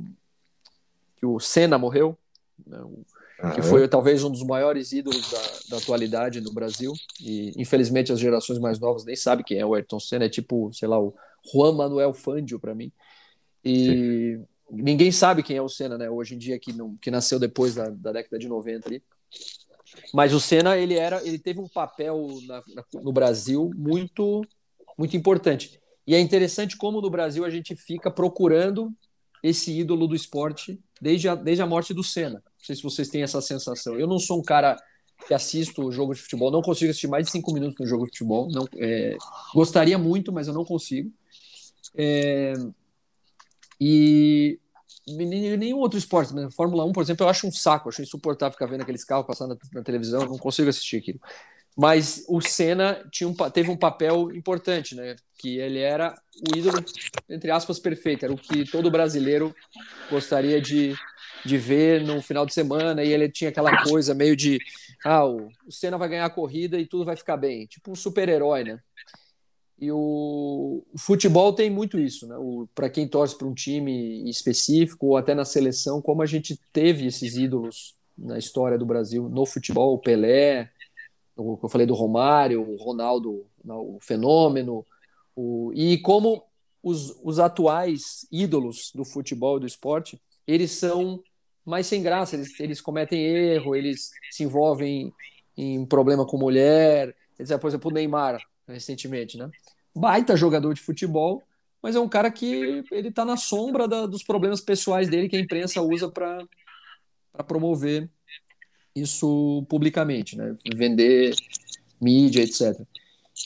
[1.18, 2.18] que o Senna morreu,
[2.66, 3.52] né, uhum.
[3.54, 6.94] que foi talvez um dos maiores ídolos da, da, atualidade no Brasil.
[7.20, 10.72] E infelizmente as gerações mais novas nem sabem quem é o Ayrton Senna, é tipo,
[10.72, 11.14] sei lá, o
[11.52, 12.92] Juan Manuel Fangio para mim.
[13.64, 14.46] E Sim.
[14.72, 16.10] ninguém sabe quem é o Senna, né?
[16.10, 19.04] Hoje em dia que, não, que nasceu depois da, da década de 90 ali.
[20.14, 24.44] Mas o Senna ele era, ele teve um papel na, na, no Brasil muito
[24.98, 25.80] muito importante.
[26.06, 28.92] E é interessante como no Brasil a gente fica procurando
[29.42, 32.44] esse ídolo do esporte desde a, desde a morte do Senna.
[32.44, 33.98] Não sei se vocês têm essa sensação.
[33.98, 34.76] Eu não sou um cara
[35.26, 38.06] que assisto o jogo de futebol, não consigo assistir mais de cinco minutos no jogo
[38.06, 38.50] de futebol.
[38.52, 39.18] Não, é,
[39.54, 41.12] gostaria muito, mas eu não consigo.
[41.96, 42.54] É,
[43.80, 44.60] e
[45.08, 46.50] nenhum outro esporte, né?
[46.52, 49.56] Fórmula 1, por exemplo, eu acho um saco, acho insuportável ficar vendo aqueles carros passando
[49.56, 51.20] na, na televisão, não consigo assistir aquilo.
[51.76, 55.16] Mas o Senna tinha um, teve um papel importante, né?
[55.38, 56.14] Que ele era
[56.54, 56.84] o ídolo,
[57.30, 59.56] entre aspas, perfeito, era o que todo brasileiro
[60.12, 60.94] gostaria de,
[61.46, 64.60] de ver no final de semana, e ele tinha aquela coisa meio de
[65.06, 68.64] ah, o Senna vai ganhar a corrida e tudo vai ficar bem, tipo um super-herói,
[68.66, 68.80] né?
[69.82, 72.36] E o, o, futebol tem muito isso, né?
[72.76, 77.08] Para quem torce para um time específico ou até na seleção, como a gente teve
[77.08, 80.70] esses ídolos na história do Brasil no futebol, o Pelé,
[81.38, 84.86] o que eu falei do Romário, o Ronaldo, o Fenômeno,
[85.34, 86.44] o, e como
[86.84, 91.24] os, os atuais ídolos do futebol e do esporte, eles são
[91.66, 95.14] mais sem graça, eles, eles cometem erro, eles se envolvem
[95.56, 97.16] em problema com mulher,
[97.62, 99.50] por exemplo, o Neymar, recentemente, né?
[99.96, 101.44] Baita jogador de futebol,
[101.82, 105.36] mas é um cara que ele está na sombra da, dos problemas pessoais dele que
[105.36, 106.46] a imprensa usa para
[107.48, 108.10] promover
[108.96, 110.56] isso publicamente, né?
[110.76, 111.34] Vender
[112.02, 112.80] mídia, etc.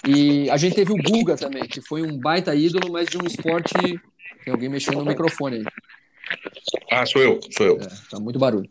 [0.08, 3.25] E a gente teve o Guga também, que foi um baita ídolo, mas de um
[3.25, 3.73] esporte.
[4.43, 5.65] Tem alguém mexendo no microfone aí.
[6.91, 7.75] Ah, sou eu, sou eu.
[7.79, 8.69] É, tá muito barulho.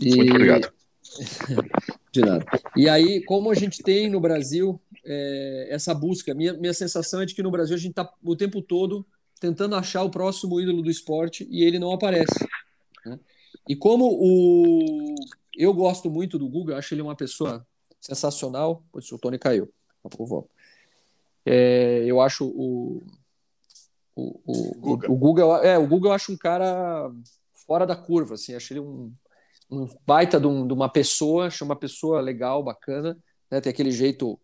[0.00, 0.16] E...
[0.16, 0.72] Muito obrigado.
[2.12, 2.44] de nada.
[2.76, 7.26] E aí, como a gente tem no Brasil é, essa busca, minha, minha sensação é
[7.26, 9.06] de que no Brasil a gente está o tempo todo
[9.40, 12.46] tentando achar o próximo ídolo do esporte e ele não aparece.
[13.04, 13.18] Né?
[13.68, 15.14] E como o
[15.56, 17.66] eu gosto muito do Guga, acho ele uma pessoa
[18.00, 18.84] sensacional.
[18.92, 19.72] Pois o Tony caiu.
[20.02, 20.48] Por
[21.44, 23.02] É, eu acho o,
[24.14, 25.10] o, o, Guga.
[25.10, 27.10] o, Guga, é, o Guga eu acho um cara
[27.66, 29.12] fora da curva, assim, acho ele um,
[29.68, 33.18] um baita de, um, de uma pessoa, acho uma pessoa legal, bacana,
[33.50, 34.38] né, tem aquele jeito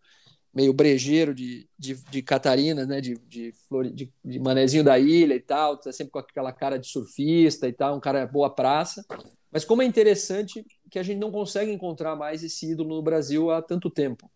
[0.53, 3.53] meio brejeiro de, de, de Catarina, né, de, de,
[3.93, 7.73] de, de manezinho da ilha e tal, tá sempre com aquela cara de surfista e
[7.73, 9.03] tal, um cara boa praça,
[9.51, 13.49] mas como é interessante que a gente não consegue encontrar mais esse ídolo no Brasil
[13.49, 14.29] há tanto tempo.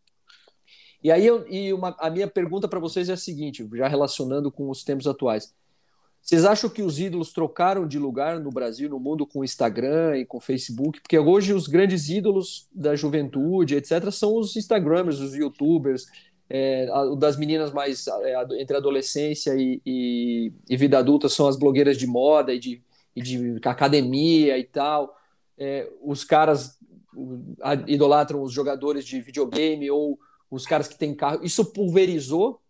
[1.03, 4.51] E aí eu, e uma, a minha pergunta para vocês é a seguinte, já relacionando
[4.51, 5.53] com os tempos atuais.
[6.27, 10.17] Vocês acham que os ídolos trocaram de lugar no Brasil, no mundo, com o Instagram
[10.17, 10.99] e com o Facebook?
[10.99, 16.05] Porque hoje os grandes ídolos da juventude, etc., são os Instagramers, os YouTubers,
[16.49, 16.87] é,
[17.17, 22.07] das meninas mais é, entre adolescência e, e, e, vida adulta são as blogueiras de
[22.07, 22.81] moda e de
[23.17, 25.17] e de academia e tal.
[25.57, 26.77] É, os caras
[27.87, 30.19] idolatram os jogadores de videogame ou
[30.51, 31.39] os caras que têm carro.
[31.43, 32.61] Isso pulverizou.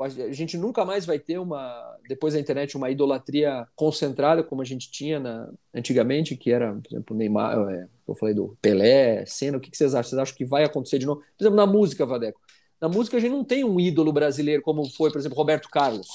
[0.00, 4.64] A gente nunca mais vai ter uma, depois da internet, uma idolatria concentrada como a
[4.64, 9.58] gente tinha na, antigamente, que era, por exemplo, Neymar, é, eu falei do Pelé, Senna.
[9.58, 10.10] O que, que vocês acham?
[10.10, 11.20] Vocês acham que vai acontecer de novo?
[11.20, 12.40] Por exemplo, na música, Vadeco.
[12.80, 16.08] Na música a gente não tem um ídolo brasileiro como foi, por exemplo, Roberto Carlos,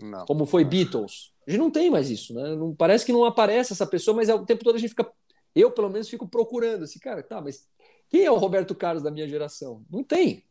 [0.00, 0.24] não.
[0.24, 1.30] como foi Beatles.
[1.46, 2.56] A gente não tem mais isso, né?
[2.56, 5.06] Não, parece que não aparece essa pessoa, mas é o tempo todo a gente fica.
[5.54, 7.68] Eu, pelo menos, fico procurando assim, cara, tá, mas
[8.08, 9.84] quem é o Roberto Carlos da minha geração?
[9.90, 10.42] Não tem.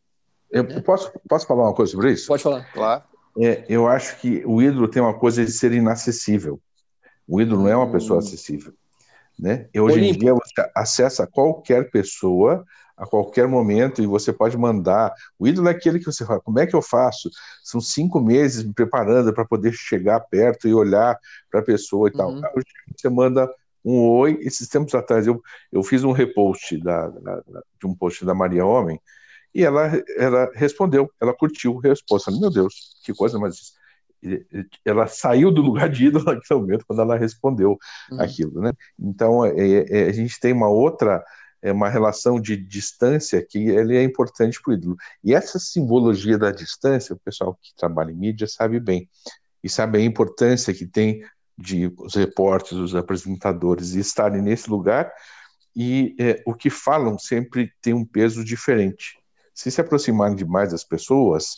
[0.55, 0.79] Eu né?
[0.79, 2.27] posso, posso falar uma coisa sobre isso?
[2.27, 2.63] Pode falar.
[2.71, 3.03] Claro.
[3.37, 6.61] É, eu acho que o ídolo tem uma coisa de ser inacessível.
[7.27, 8.19] O ídolo não é uma pessoa hum.
[8.19, 8.73] acessível.
[9.37, 9.67] Né?
[9.73, 10.15] E hoje Olímpico.
[10.15, 12.65] em dia você acessa qualquer pessoa
[12.95, 15.13] a qualquer momento e você pode mandar.
[15.37, 17.29] O ídolo é aquele que você fala, como é que eu faço?
[17.61, 21.19] São cinco meses me preparando para poder chegar perto e olhar
[21.51, 22.29] para a pessoa e tal.
[22.29, 22.41] Uhum.
[22.95, 23.51] Você manda
[23.83, 24.39] um oi.
[24.39, 27.41] Esses tempos atrás eu, eu fiz um repost da, da,
[27.77, 28.97] de um post da Maria Homem
[29.55, 32.29] e ela, ela respondeu, ela curtiu a resposta.
[32.29, 33.73] Meu Deus, que coisa mais.
[34.83, 37.77] Ela saiu do lugar de ídolo naquele momento quando ela respondeu
[38.11, 38.21] uhum.
[38.21, 38.73] aquilo, né?
[38.99, 41.23] Então é, é, a gente tem uma outra
[41.61, 44.95] é uma relação de distância que ele é importante para o ídolo.
[45.23, 49.09] E essa simbologia da distância, o pessoal que trabalha em mídia sabe bem,
[49.63, 51.23] e sabe a importância que tem
[51.57, 55.11] de os repórteres, os apresentadores estarem nesse lugar,
[55.75, 59.17] e é, o que falam sempre tem um peso diferente.
[59.55, 61.57] Se se aproximarem demais das pessoas,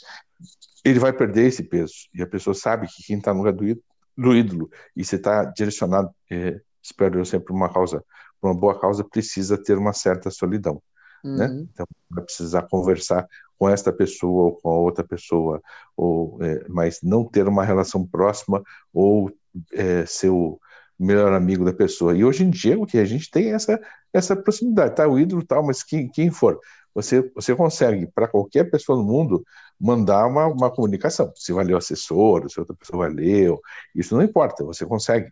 [0.86, 3.68] ele vai perder esse peso, e a pessoa sabe que quem está no lugar do
[3.68, 3.84] ídolo,
[4.16, 8.04] do ídolo e se está direcionado, é, espero eu sempre, uma causa
[8.42, 10.82] uma boa causa precisa ter uma certa solidão.
[11.24, 11.48] Né?
[11.48, 11.56] Uhum.
[11.56, 11.68] Né?
[11.74, 15.62] Então, vai precisar conversar com esta pessoa ou com a outra pessoa,
[15.96, 18.62] ou, é, mas não ter uma relação próxima
[18.94, 19.32] ou
[19.74, 20.60] é, ser o
[21.00, 22.16] melhor amigo da pessoa.
[22.16, 23.80] E hoje em dia o que a gente tem é essa
[24.14, 25.08] essa proximidade, tá?
[25.08, 26.60] O ídolo tal, mas quem, quem for,
[26.98, 29.46] você você consegue para qualquer pessoa no mundo
[29.80, 31.32] mandar uma, uma comunicação.
[31.36, 33.54] Se vai ler o assessor, se outra pessoa vai ler,
[33.94, 35.32] isso não importa, você consegue.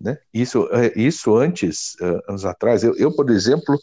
[0.00, 0.16] Né?
[0.32, 1.96] Isso, é, isso antes,
[2.28, 3.76] anos atrás, eu, eu por exemplo,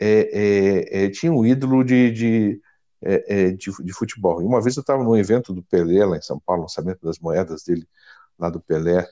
[0.00, 2.60] é, é, é, tinha um ídolo de, de,
[3.02, 4.40] é, é, de, de, futebol.
[4.40, 7.18] E uma vez eu estava num evento do Pelé, lá em São Paulo, lançamento das
[7.18, 7.86] moedas dele,
[8.38, 9.06] lá do Pelé,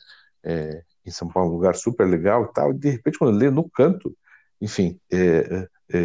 [1.04, 3.52] em São Paulo, um lugar super legal e tal, e de repente, quando eu leio
[3.52, 4.16] no canto,
[4.60, 4.98] enfim,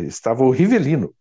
[0.08, 1.14] estava o Rivelino.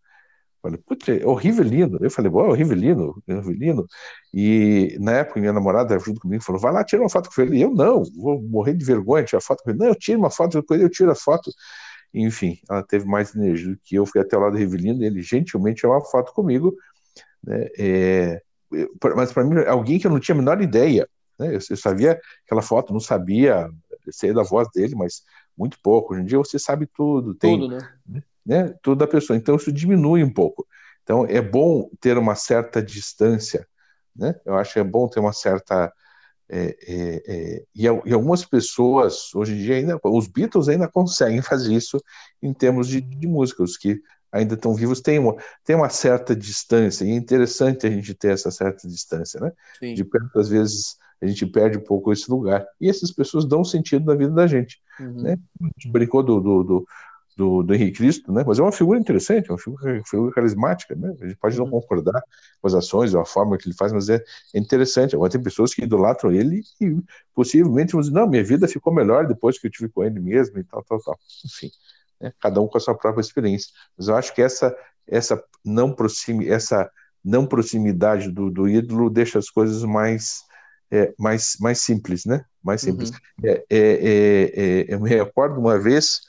[0.66, 1.98] Falei, putz, é o Rivelino.
[2.00, 3.86] Eu falei, boa, o Rivelino, o Rivelino.
[4.34, 7.58] E na época, minha namorada junto comigo falou, vai lá, tira uma foto com ele.
[7.58, 9.78] E eu, não, vou morrer de vergonha tirar foto com ele.
[9.78, 11.52] Não, eu tiro uma foto com ele, eu tiro a foto.
[12.12, 14.04] Enfim, ela teve mais energia do que eu.
[14.04, 16.74] Fui até o lado do Rivelino, ele gentilmente tirou uma foto comigo.
[17.44, 17.68] Né?
[17.78, 18.42] É,
[19.14, 21.08] mas para mim, alguém que eu não tinha a menor ideia.
[21.38, 21.48] Né?
[21.48, 23.70] Eu, eu sabia aquela foto, não sabia,
[24.10, 25.22] sei da voz dele, mas
[25.56, 26.12] muito pouco.
[26.12, 27.34] Hoje em dia você sabe tudo.
[27.34, 27.88] Tem, tudo, né?
[28.06, 28.22] né?
[28.46, 28.72] Né?
[28.80, 29.36] Tudo da pessoa.
[29.36, 30.66] Então isso diminui um pouco.
[31.02, 33.66] Então é bom ter uma certa distância.
[34.14, 34.34] Né?
[34.46, 35.92] Eu acho que é bom ter uma certa
[36.48, 41.42] é, é, é, e, e, algumas pessoas, hoje em dia, ainda, os Beatles ainda conseguem
[41.42, 42.00] fazer isso
[42.40, 46.36] em termos de, de música, os que ainda estão vivos têm uma, têm uma certa
[46.36, 49.50] distância, e é interessante a gente ter essa certa distância, né?
[49.78, 49.94] Sim.
[49.94, 52.64] De perto, às vezes, a gente perde um pouco esse lugar.
[52.80, 54.78] E essas pessoas dão sentido na vida da gente.
[55.00, 55.22] Uhum.
[55.22, 55.36] Né?
[55.62, 56.86] A gente brincou do, do, do,
[57.36, 58.42] do, do Henrique Cristo, né?
[58.46, 61.14] Mas é uma figura interessante, é uma figura, figura carismática, né?
[61.20, 61.70] A gente pode não uhum.
[61.70, 62.22] concordar
[62.60, 64.22] com as ações, ou a forma que ele faz, mas é,
[64.54, 65.14] é interessante.
[65.14, 66.96] Agora tem pessoas que idolatram ele e
[67.34, 70.58] possivelmente vão dizer, não, minha vida ficou melhor depois que eu tive com ele mesmo
[70.58, 71.18] e tal, tal, tal.
[71.44, 71.70] Enfim,
[72.20, 72.32] né?
[72.40, 73.70] cada um com a sua própria experiência.
[73.98, 74.74] Mas eu acho que essa
[75.06, 76.90] essa não proximi, essa
[77.24, 80.42] não proximidade do, do ídolo deixa as coisas mais
[80.90, 82.44] é, mais, mais simples, né?
[82.62, 83.10] Mais simples.
[83.10, 83.16] Uhum.
[83.44, 86.20] É, é, é, é eu me recordo uma vez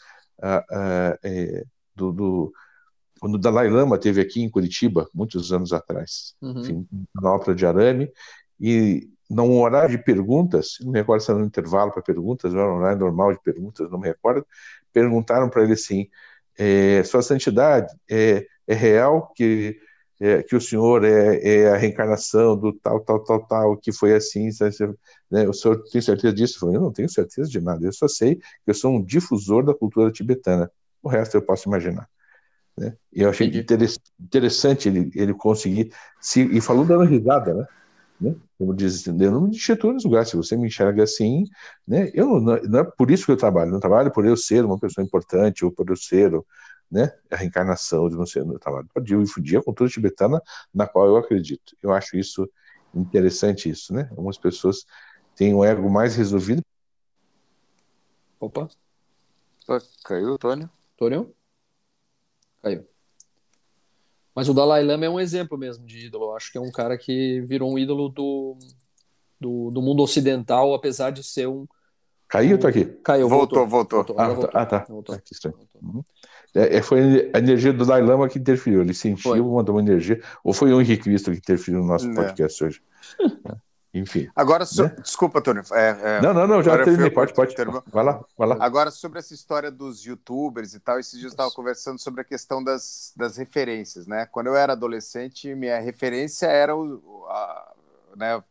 [0.42, 1.64] é,
[1.96, 2.54] do, do,
[3.20, 6.62] quando o Dalai Lama teve aqui em Curitiba, muitos anos atrás, uhum.
[6.62, 8.12] enfim, na ópera de Arame,
[8.60, 12.60] e num horário de perguntas, não me recordo se era no intervalo para perguntas, ou
[12.60, 14.46] era um horário normal de perguntas, não me recordo,
[14.94, 16.08] perguntaram para ele assim,
[16.58, 19.80] é, Sua Santidade, é, é real que,
[20.20, 24.14] é, que o Senhor é, é, a reencarnação do tal, tal, tal, tal, que foi
[24.16, 24.50] assim,
[25.30, 25.48] né?
[25.48, 26.56] o Senhor tem certeza disso?
[26.56, 29.04] Eu, falei, eu não tenho certeza de nada, eu só sei que eu sou um
[29.04, 32.10] difusor da cultura tibetana, o resto eu posso imaginar.
[32.78, 32.96] Né?
[33.14, 33.48] E eu achei
[34.20, 37.68] interessante ele, ele conseguir, se, e falou dando risada, né?
[38.20, 38.36] né?
[38.58, 41.44] Como diz, eu não me instituo nesse lugar, se você me enxerga assim,
[41.88, 42.12] né?
[42.14, 44.80] Eu não, não, é por isso que eu trabalho, não trabalho por eu ser uma
[44.80, 46.32] pessoa importante, ou por eu ser,
[46.90, 47.12] né?
[47.32, 50.42] A reencarnação de você no trabalho, pode difundir a cultura tibetana
[50.74, 51.76] na qual eu acredito.
[51.82, 52.50] Eu acho isso
[52.94, 54.08] interessante, isso, né?
[54.12, 54.86] Algumas pessoas
[55.36, 56.64] têm um ego mais resolvido.
[58.40, 58.70] Opa.
[59.68, 60.70] Opa caiu, Tônio?
[60.98, 61.36] Tônio?
[62.62, 62.88] Caiu.
[64.34, 66.26] Mas o Dalai Lama é um exemplo mesmo de ídolo.
[66.26, 68.56] Eu acho que é um cara que virou um ídolo do,
[69.40, 71.68] do, do mundo ocidental, apesar de ser um.
[72.28, 72.86] Caiu ou tá aqui?
[73.04, 73.66] Caiu, voltou.
[73.66, 74.16] Voltou, voltou.
[74.20, 74.48] Ah, voltou.
[74.50, 74.62] Tá.
[74.62, 74.86] Ah, tá.
[74.90, 75.16] Voltou.
[75.16, 75.58] Ah, que estranho.
[75.82, 76.04] Uhum.
[76.56, 78.82] É, é, foi a energia do Dalai Lama que interferiu.
[78.82, 79.42] Ele sentiu, foi.
[79.42, 80.22] mandou uma energia.
[80.44, 82.14] Ou foi o Henrique Cristo que interferiu no nosso é.
[82.14, 82.82] podcast hoje?
[83.22, 83.68] É.
[83.94, 84.30] Enfim.
[84.36, 84.84] Agora, so...
[84.84, 84.96] né?
[85.02, 85.62] desculpa, Tony.
[85.72, 86.22] É, é...
[86.22, 87.10] Não, não, não, já terminei.
[87.10, 87.56] Pode, pode.
[87.88, 88.58] Vai lá, vai lá.
[88.60, 92.24] Agora, sobre essa história dos youtubers e tal, esses dias eu estava conversando sobre a
[92.24, 94.26] questão das, das referências, né?
[94.26, 97.74] Quando eu era adolescente, minha referência era o, a,
[98.16, 98.44] né,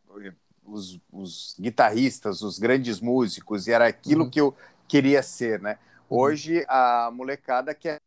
[0.67, 4.29] os, os, guitarristas, os grandes músicos, e era aquilo uhum.
[4.29, 4.55] que eu
[4.87, 5.79] queria ser, né?
[6.09, 6.19] Uhum.
[6.19, 7.97] Hoje, a molecada quer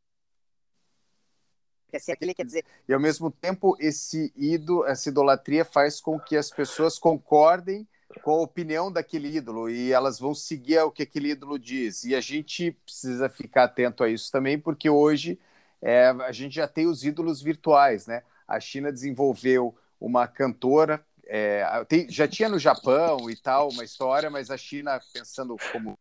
[1.90, 2.64] quer ser aquele, quer dizer.
[2.88, 7.86] E ao mesmo tempo, esse ídolo, essa idolatria faz com que as pessoas concordem
[8.22, 12.04] com a opinião daquele ídolo e elas vão seguir o que aquele ídolo diz.
[12.04, 15.38] E a gente precisa ficar atento a isso também, porque hoje
[15.80, 18.22] é, a gente já tem os ídolos virtuais, né?
[18.46, 24.28] A China desenvolveu uma cantora, é, tem, já tinha no Japão e tal uma história,
[24.28, 25.96] mas a China pensando como?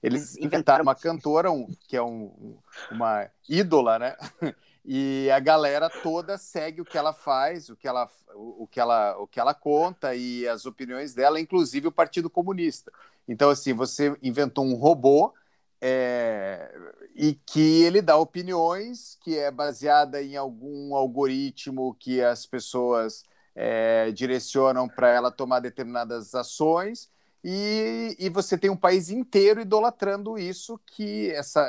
[0.00, 2.56] Eles inventaram uma cantora, um, que é um,
[2.92, 4.16] uma ídola, né?
[4.86, 9.16] E a galera toda segue o que ela faz, o que ela, o, que ela,
[9.16, 12.92] o que ela conta e as opiniões dela, inclusive o Partido Comunista.
[13.26, 15.32] Então, assim, você inventou um robô
[15.80, 16.72] é,
[17.14, 24.10] e que ele dá opiniões que é baseada em algum algoritmo que as pessoas é,
[24.12, 27.08] direcionam para ela tomar determinadas ações
[27.44, 31.60] e, e você tem um país inteiro idolatrando isso, que essa,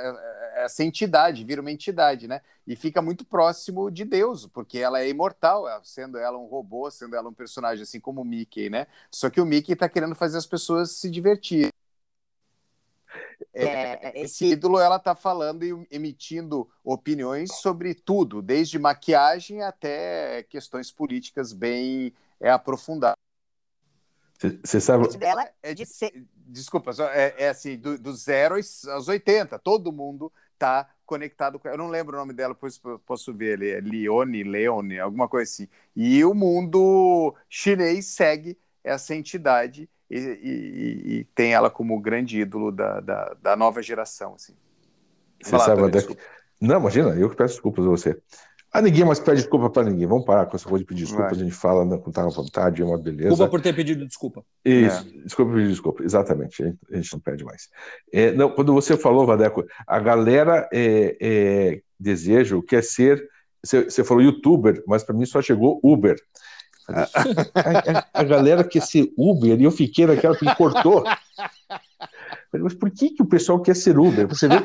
[0.56, 2.40] essa entidade vira uma entidade, né?
[2.66, 7.14] E fica muito próximo de Deus, porque ela é imortal, sendo ela um robô, sendo
[7.14, 8.88] ela um personagem assim como o Mickey, né?
[9.12, 11.75] Só que o Mickey está querendo fazer as pessoas se divertirem.
[13.56, 20.44] É, é esse ídolo ela está falando e emitindo opiniões sobre tudo, desde maquiagem até
[20.44, 23.16] questões políticas bem é, aprofundadas.
[24.64, 25.08] Você sabe.
[25.18, 26.26] Dela é de ser...
[26.48, 31.68] Desculpa, é, é assim, do, do, zero aos 80, todo mundo está conectado com.
[31.68, 33.72] Eu não lembro o nome dela, depois posso ver ali.
[33.72, 35.68] É Leone, Leone, alguma coisa assim.
[35.96, 42.72] E o mundo chinês segue essa entidade e, e, e tem ela como grande ídolo
[42.72, 44.36] da, da, da nova geração.
[44.36, 44.54] Assim.
[45.42, 46.18] Você sabe, Tony,
[46.62, 48.22] Não, imagina, eu que peço desculpas a você.
[48.76, 50.06] Ah, ninguém mais pede desculpa para ninguém.
[50.06, 51.30] Vamos parar com essa coisa de pedir desculpa.
[51.30, 51.40] Vai.
[51.40, 53.30] A gente fala quando tá à vontade, é uma beleza.
[53.30, 54.44] Desculpa por ter pedido desculpa.
[54.66, 55.24] Isso, é.
[55.24, 56.62] desculpa por pedir desculpa, exatamente.
[56.62, 57.70] A gente, a gente não pede mais.
[58.12, 63.26] É, não, quando você falou, Vadeco, a galera é, é, deseja, quer ser.
[63.64, 66.18] Você, você falou youtuber, mas para mim só chegou Uber.
[66.88, 71.04] A, a, a, galera quer ser Uber e eu fiquei naquela que cortou.
[72.54, 74.28] Mas por que, que o pessoal quer ser Uber?
[74.28, 74.58] Você vê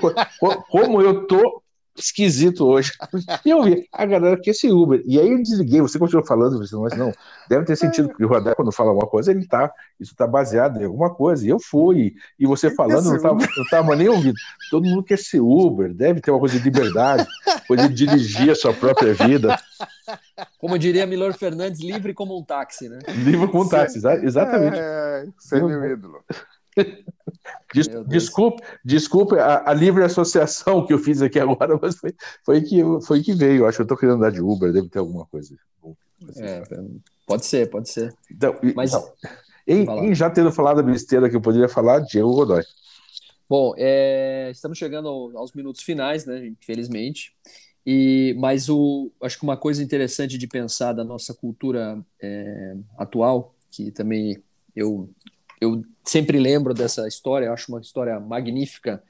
[0.70, 1.62] como eu tô
[2.00, 2.92] esquisito hoje.
[3.44, 5.02] E eu vi, a galera quer esse Uber.
[5.06, 7.12] E aí eu desliguei, você continuou falando, mas não,
[7.48, 10.80] deve ter sentido, porque o Radar, quando fala alguma coisa, ele tá, isso tá baseado
[10.80, 11.46] em alguma coisa.
[11.46, 14.34] E eu fui, e você falando, não tava, não tava nem ouvindo.
[14.70, 17.26] Todo mundo quer ser Uber, deve ter uma coisa de liberdade,
[17.66, 19.58] coisa de dirigir a sua própria vida.
[20.58, 22.98] Como diria Milor Fernandes, livre como um táxi, né?
[23.08, 24.78] Livre como um táxi, exatamente.
[24.78, 26.24] É, sem meu ídolo.
[27.74, 32.60] Des, desculpe, desculpe a, a, livre associação que eu fiz aqui agora, mas foi, foi,
[32.62, 33.66] que, foi que veio.
[33.66, 35.54] Acho que eu estou querendo andar de Uber, deve ter alguma coisa.
[36.36, 36.62] É,
[37.26, 38.14] pode ser, pode ser.
[38.30, 39.12] Então, mas, então,
[39.66, 42.62] em, em, já tendo falado a besteira que eu poderia falar, Diego Godoy.
[43.48, 46.46] Bom, é, estamos chegando aos minutos finais, né?
[46.46, 47.34] Infelizmente.
[47.86, 53.54] E, mas o, acho que uma coisa interessante de pensar da nossa cultura é, atual,
[53.70, 54.42] que também
[54.76, 55.08] eu
[55.60, 59.02] eu sempre lembro dessa história, eu acho uma história magnífica,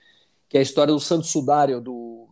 [0.49, 2.29] que é a história do Santo Sudário, do,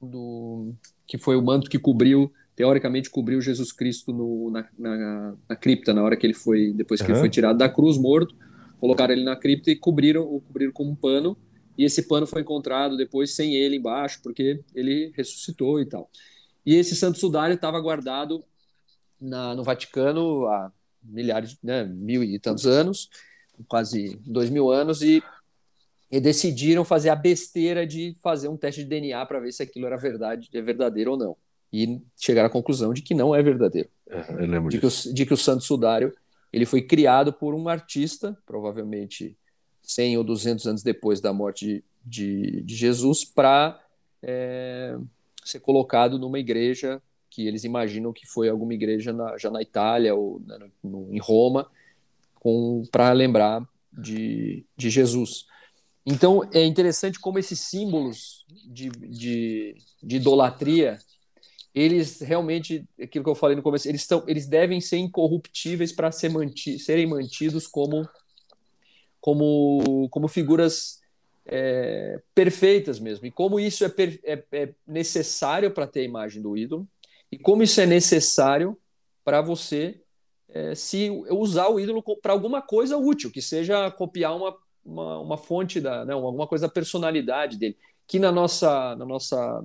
[0.00, 0.74] do,
[1.06, 5.94] que foi o manto que cobriu, teoricamente cobriu Jesus Cristo no, na, na, na, cripta,
[5.94, 7.14] na hora que ele foi, depois que uhum.
[7.14, 8.34] ele foi tirado da cruz, morto,
[8.78, 11.36] colocaram ele na cripta e cobriram, o cobriram com um pano,
[11.78, 16.10] e esse pano foi encontrado depois sem ele embaixo, porque ele ressuscitou e tal.
[16.66, 18.44] E esse Santo Sudário estava guardado
[19.20, 23.08] na, no Vaticano há milhares, né, mil e tantos anos,
[23.68, 25.22] quase dois mil anos, e,
[26.10, 29.86] e decidiram fazer a besteira de fazer um teste de DNA para ver se aquilo
[29.86, 31.36] era verdade, é verdadeiro ou não.
[31.72, 33.88] E chegaram à conclusão de que não é verdadeiro.
[34.08, 34.20] É,
[34.68, 36.12] de, que o, de que o Santo Sudário
[36.52, 39.36] ele foi criado por um artista, provavelmente
[39.88, 43.82] 100 ou 200 anos depois da morte de, de, de Jesus, para
[44.22, 44.96] é,
[45.44, 50.14] ser colocado numa igreja que eles imaginam que foi alguma igreja na, já na Itália
[50.14, 51.70] ou na, no, em Roma,
[52.90, 55.46] para lembrar de, de Jesus.
[56.06, 60.98] Então é interessante como esses símbolos de, de, de idolatria
[61.74, 66.10] eles realmente, aquilo que eu falei no começo, eles, estão, eles devem ser incorruptíveis para
[66.10, 68.08] ser manti, serem mantidos como,
[69.20, 71.00] como, como figuras
[71.46, 73.26] é, perfeitas mesmo.
[73.26, 76.86] E como isso é, per, é, é necessário para ter a imagem do ídolo,
[77.32, 78.76] e como isso é necessário
[79.24, 80.00] para você
[80.48, 85.36] é, se usar o ídolo para alguma coisa útil, que seja copiar uma, uma, uma
[85.36, 87.76] fonte da, né, alguma coisa da personalidade dele,
[88.06, 89.64] que na nossa, na nossa,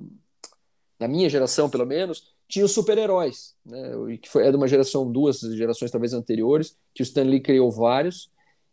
[0.98, 5.10] na minha geração pelo menos, tinha os super-heróis, né, que foi, é de uma geração,
[5.10, 8.30] duas gerações talvez anteriores, que o Stan Lee criou vários,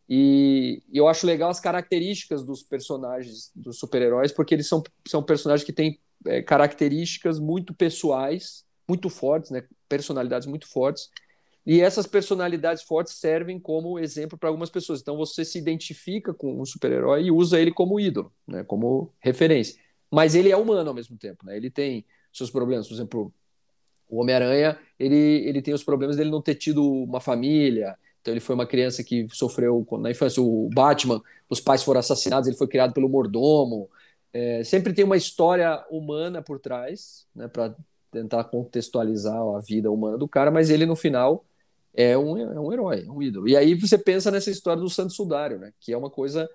[0.09, 5.65] e, eu acho legal as características dos personagens, dos super-heróis, porque eles são, são personagens
[5.65, 11.09] que têm é, características muito pessoais, muito fortes, né, personalidades muito fortes,
[11.65, 14.99] e essas personalidades fortes servem como exemplo para algumas pessoas.
[14.99, 19.79] Então você se identifica com um super-herói e usa ele como ídolo, né, como referência.
[20.09, 21.55] Mas ele é humano ao mesmo tempo, né?
[21.55, 23.33] Ele tem seus problemas, por exemplo,
[24.09, 27.97] o Homem-Aranha, ele, ele tem os problemas dele não ter tido uma família.
[28.21, 32.47] Então ele foi uma criança que sofreu na infância o Batman, os pais foram assassinados,
[32.47, 33.89] ele foi criado pelo mordomo.
[34.33, 37.75] É, sempre tem uma história humana por trás, né, para
[38.11, 41.43] tentar contextualizar a vida humana do cara, mas ele no final
[41.93, 43.47] é um, é um herói, é um ídolo.
[43.47, 45.73] E aí você pensa nessa história do Santo Sudário, né?
[45.79, 46.49] Que é uma coisa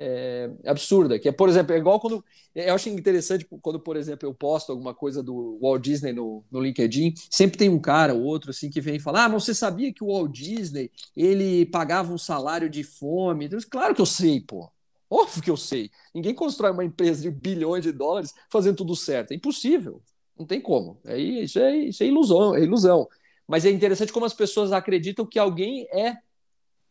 [0.00, 2.24] é, absurda, que é, por exemplo, é igual quando.
[2.54, 6.60] Eu acho interessante quando, por exemplo, eu posto alguma coisa do Walt Disney no, no
[6.60, 9.92] LinkedIn, sempre tem um cara ou outro assim que vem falar: Ah, mas você sabia
[9.92, 13.46] que o Walt Disney ele pagava um salário de fome?
[13.46, 14.70] Então, claro que eu sei, pô.
[15.08, 15.90] Óbvio que eu sei.
[16.14, 19.32] Ninguém constrói uma empresa de bilhões de dólares fazendo tudo certo.
[19.32, 20.02] É impossível.
[20.38, 20.98] Não tem como.
[21.04, 23.08] É, isso, é, isso é ilusão, é ilusão.
[23.46, 26.16] Mas é interessante como as pessoas acreditam que alguém é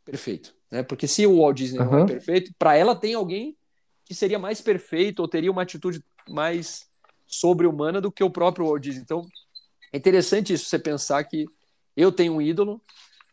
[0.05, 0.55] perfeito.
[0.71, 0.83] Né?
[0.83, 1.91] Porque se o Walt Disney uhum.
[1.91, 3.57] não é perfeito, para ela tem alguém
[4.05, 6.87] que seria mais perfeito ou teria uma atitude mais
[7.27, 9.01] sobre-humana do que o próprio Walt Disney.
[9.01, 9.27] Então,
[9.91, 11.45] é interessante isso, você pensar que
[11.97, 12.81] eu tenho um ídolo,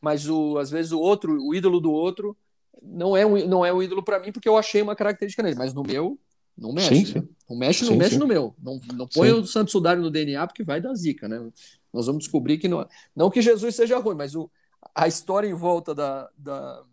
[0.01, 2.37] mas o, às vezes o outro, o ídolo do outro,
[2.83, 5.57] não é um, não é um ídolo para mim porque eu achei uma característica nele,
[5.57, 6.19] mas no meu
[6.57, 7.19] não mexe, sim, sim.
[7.19, 7.29] Né?
[7.49, 8.55] não mexe, não sim, mexe no meu.
[8.63, 11.51] Não, não põe o Santo Sudário no DNA porque vai dar zica, né?
[11.93, 14.51] Nós vamos descobrir que não, não que Jesus seja ruim, mas o,
[14.95, 16.85] a história em volta da, da,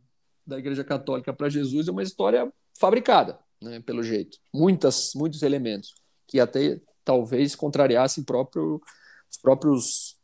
[0.46, 4.38] da Igreja Católica para Jesus é uma história fabricada, né, pelo jeito.
[4.54, 5.94] Muitas, muitos elementos
[6.28, 8.82] que até talvez contrariassem próprio,
[9.30, 10.18] os próprios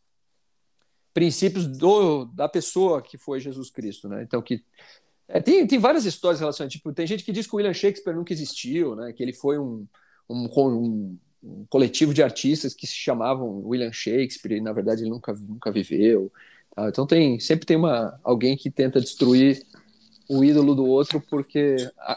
[1.13, 4.21] princípios do, da pessoa que foi Jesus Cristo, né?
[4.21, 4.63] Então que
[5.27, 8.15] é, tem, tem várias histórias relacionadas, tipo, tem gente que diz que o William Shakespeare
[8.15, 9.11] nunca existiu, né?
[9.13, 9.87] Que ele foi um,
[10.29, 15.09] um, um, um coletivo de artistas que se chamavam William Shakespeare e na verdade ele
[15.09, 16.31] nunca, nunca viveu.
[16.75, 16.89] Tá?
[16.89, 19.65] Então tem sempre tem uma alguém que tenta destruir
[20.29, 21.75] o ídolo do outro porque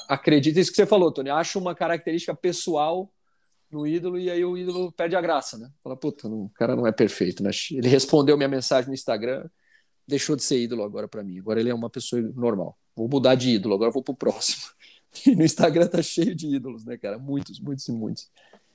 [0.09, 1.31] acredita isso que você falou, Tony.
[1.31, 3.11] Acha uma característica pessoal
[3.71, 5.71] no ídolo e aí o ídolo perde a graça, né?
[5.83, 7.51] Fala, puta, não, o cara não é perfeito, né?
[7.71, 9.47] Ele respondeu minha mensagem no Instagram,
[10.07, 11.39] deixou de ser ídolo agora para mim.
[11.39, 12.79] Agora ele é uma pessoa normal.
[12.97, 14.65] Vou mudar de ídolo, agora vou pro próximo.
[15.27, 17.19] E no Instagram tá cheio de ídolos, né, cara?
[17.19, 18.31] Muitos, muitos e muitos.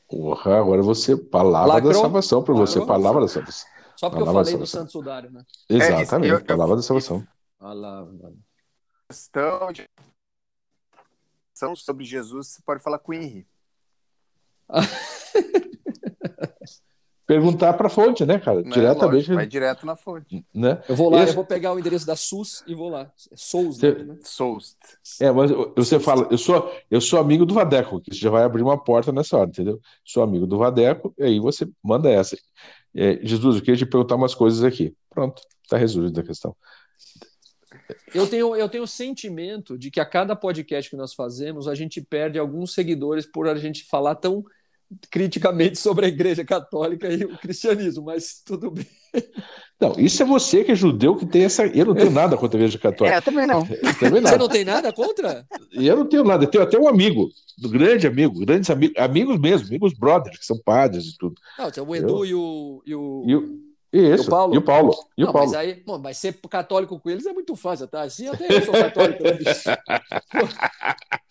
[0.10, 3.70] Porra, agora você palavra da salvação para você, palavra da salvação.
[3.96, 5.44] Só porque eu falei do Santo Sudário, né?
[5.70, 7.26] Exatamente, é, eu, palavra da salvação.
[7.60, 8.34] Palavra
[9.14, 9.88] questão de
[11.78, 13.48] sobre Jesus, você pode falar com o Henry.
[17.26, 18.62] Perguntar para a fonte, né, cara?
[18.62, 19.16] Não, Diretamente.
[19.16, 20.46] Lógico, vai direto na fonte.
[20.54, 20.84] Né?
[20.90, 21.32] Eu vou lá, Esse...
[21.32, 23.10] eu vou pegar o endereço da SUS e vou lá.
[23.32, 23.94] É Souls, você...
[23.94, 24.18] né?
[24.24, 24.76] Souls.
[25.22, 28.62] É, mas você fala, eu sou, eu sou amigo do Vadeco, que já vai abrir
[28.62, 29.80] uma porta nessa hora, entendeu?
[30.04, 32.36] Sou amigo do Vadeco, e aí você manda essa.
[32.96, 34.96] É, Jesus, eu queria te perguntar umas coisas aqui.
[35.10, 36.56] Pronto, está resolvida a questão.
[38.14, 41.74] Eu tenho, eu tenho o sentimento de que a cada podcast que nós fazemos, a
[41.74, 44.44] gente perde alguns seguidores por a gente falar tão
[45.10, 48.88] criticamente sobre a Igreja Católica e o cristianismo, mas tudo bem.
[49.80, 51.66] Não, isso é você que é judeu que tem essa.
[51.68, 53.18] Eu não tenho nada contra a Igreja Católica.
[53.18, 53.66] É, também não.
[54.00, 55.46] também Você não tem nada contra?
[55.72, 56.46] Eu não tenho nada.
[56.46, 60.46] Eu tenho até um amigo, do grande amigo, grandes amigos, amigos mesmo, amigos brothers, que
[60.46, 61.36] são padres e tudo.
[61.58, 62.26] Não, tem o Edu eu...
[62.26, 62.84] e o.
[62.86, 63.24] E o...
[63.28, 63.64] E o...
[63.94, 64.24] Isso.
[64.24, 64.56] E o Paulo?
[64.56, 64.94] E o Paulo.
[65.16, 65.52] E não, o Paulo.
[65.52, 68.02] Mas, aí, bom, mas ser católico com eles é muito fácil, tá?
[68.02, 69.24] Assim até eu sou católico.
[69.24, 69.38] Né,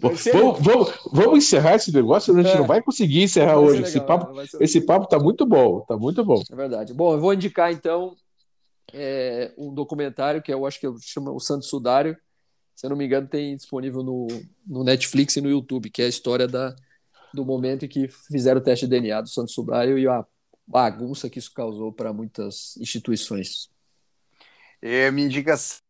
[0.00, 0.24] vamos,
[0.60, 2.58] vamos, vamos, encerrar esse negócio, a gente é.
[2.58, 3.82] não vai conseguir encerrar vai hoje.
[3.82, 6.42] Legal, esse papo, esse papo tá muito bom, tá muito bom.
[6.50, 6.94] É verdade.
[6.94, 8.16] Bom, eu vou indicar então
[8.92, 12.16] é, um documentário que eu acho que chama O Santo Sudário.
[12.74, 14.26] Se eu não me engano, tem disponível no,
[14.66, 16.74] no Netflix e no YouTube, que é a história da,
[17.32, 20.24] do momento em que fizeram o teste de DNA do Santo Sudário e a
[20.66, 23.70] bagunça que isso causou para muitas instituições.
[24.80, 25.82] É, me indica as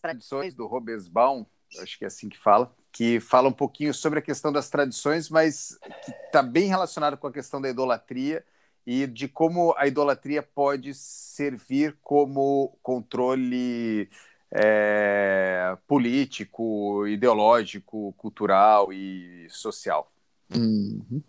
[0.00, 1.46] tradições do Robesbaum,
[1.80, 5.28] acho que é assim que fala, que fala um pouquinho sobre a questão das tradições,
[5.28, 8.44] mas que está bem relacionado com a questão da idolatria
[8.86, 14.08] e de como a idolatria pode servir como controle
[14.50, 20.10] é, político, ideológico, cultural e social.
[20.54, 21.22] Uhum.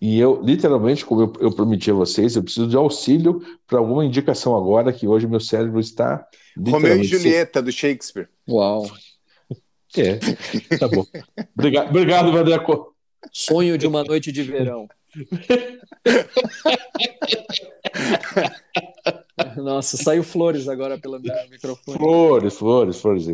[0.00, 4.04] E eu, literalmente, como eu, eu prometi a vocês, eu preciso de auxílio para alguma
[4.04, 6.26] indicação agora, que hoje meu cérebro está.
[6.58, 8.28] Romeu e Julieta, do Shakespeare.
[8.48, 8.84] Uau.
[9.96, 10.18] É,
[10.78, 11.04] tá bom.
[11.56, 12.94] Obrigado, obrigado Vandeco.
[13.30, 14.88] Sonho de uma noite de verão.
[19.56, 21.98] Nossa, saiu flores agora pelo microfone.
[21.98, 23.28] Flores, flores, flores.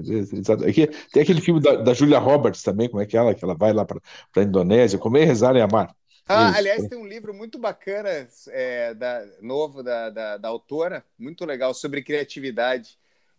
[0.66, 3.44] Aqui, tem aquele filme da, da Julia Roberts também, como é que é ela, que
[3.44, 4.00] ela vai lá para
[4.36, 5.94] a Indonésia, comer, rezar e amar.
[6.28, 6.58] Ah, Isso.
[6.58, 11.72] aliás, tem um livro muito bacana, é, da, novo da, da, da, autora, muito legal,
[11.72, 12.97] sobre criatividade.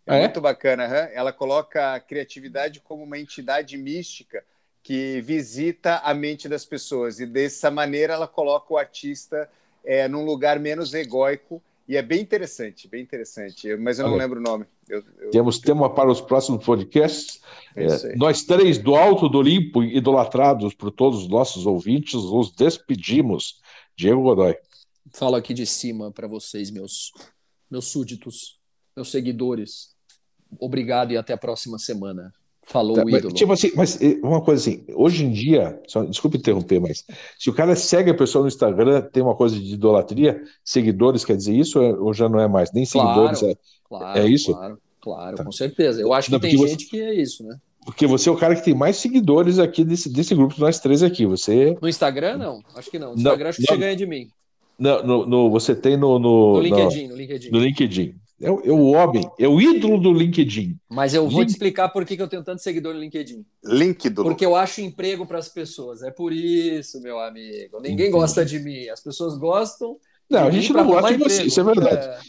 [0.09, 0.19] É, é?
[0.21, 0.85] muito bacana.
[0.85, 1.11] Hein?
[1.13, 4.43] Ela coloca a criatividade como uma entidade mística
[4.81, 7.19] que visita a mente das pessoas.
[7.19, 9.49] E dessa maneira ela coloca o artista
[9.83, 14.21] é, num lugar menos egóico e é bem interessante, bem interessante, mas eu não Olha,
[14.21, 14.65] lembro o nome.
[14.87, 15.31] Eu, eu...
[15.31, 17.41] Temos tema para os próximos podcasts.
[17.75, 22.51] É, é nós três, do Alto do Olimpo, idolatrados por todos os nossos ouvintes, nos
[22.51, 23.59] despedimos.
[23.97, 24.55] Diego Godoy.
[25.11, 27.11] Falo aqui de cima para vocês, meus,
[27.71, 28.59] meus súditos,
[28.95, 29.95] meus seguidores.
[30.59, 32.33] Obrigado e até a próxima semana.
[32.63, 33.33] Falou Tá, o mas, ídolo.
[33.33, 37.03] tipo assim, mas eh, uma coisa assim, hoje em dia, só, desculpe interromper, mas
[37.37, 41.35] se o cara segue a pessoa no Instagram, tem uma coisa de idolatria, seguidores quer
[41.35, 42.71] dizer isso ou já não é mais?
[42.71, 43.53] Nem seguidores, Claro.
[43.53, 43.57] é-
[43.89, 44.53] Claro, É isso?
[44.53, 45.43] Claro, claro, Tá.
[45.45, 45.99] com certeza.
[45.99, 47.57] Eu acho que Não, tem você- gente que é isso, né?
[47.85, 50.79] porque você é o cara que tem mais seguidores aqui desse, desse grupo de nós
[50.79, 51.25] três aqui.
[51.25, 52.61] Você, No Instagram, não.
[52.75, 53.07] Acho que não.
[53.09, 53.75] No Não, Instagram, acho que não.
[53.75, 54.27] você ganha de mim.
[54.77, 57.49] não, no, no- você tem no, no, No no- LinkedIn, no LinkedIn.
[57.49, 58.15] no LinkedIn.
[58.41, 60.77] É, o- é o homem, é o ídolo do LinkedIn.
[60.89, 63.45] Mas eu vou Link- te explicar por que que eu tenho tanto seguidor no LinkedIn.
[63.65, 66.01] Link do Porque eu acho emprego para as pessoas.
[66.03, 67.77] É por isso, meu amigo.
[67.77, 68.11] Ninguém Entendi.
[68.11, 68.87] gosta de mim.
[68.87, 69.97] As pessoas gostam.
[70.29, 72.05] Não, a gente não gosta de você, isso é verdade.
[72.05, 72.19] É.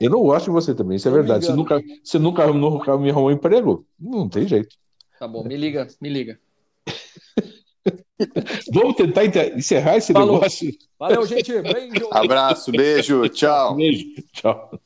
[0.00, 1.46] Eu não gosto de você também, isso é me verdade.
[1.46, 3.86] Você nunca, você nunca, nunca me arrumou emprego?
[4.00, 4.74] Não tem jeito.
[5.18, 6.40] Tá bom, me liga, me liga.
[8.72, 9.24] Vamos tentar
[9.56, 10.34] encerrar esse Falou.
[10.34, 10.70] negócio.
[10.98, 11.52] Valeu, gente.
[11.62, 12.08] Beijo.
[12.10, 13.76] Abraço, beijo, tchau.
[13.76, 14.06] Beijo.
[14.32, 14.80] Tchau.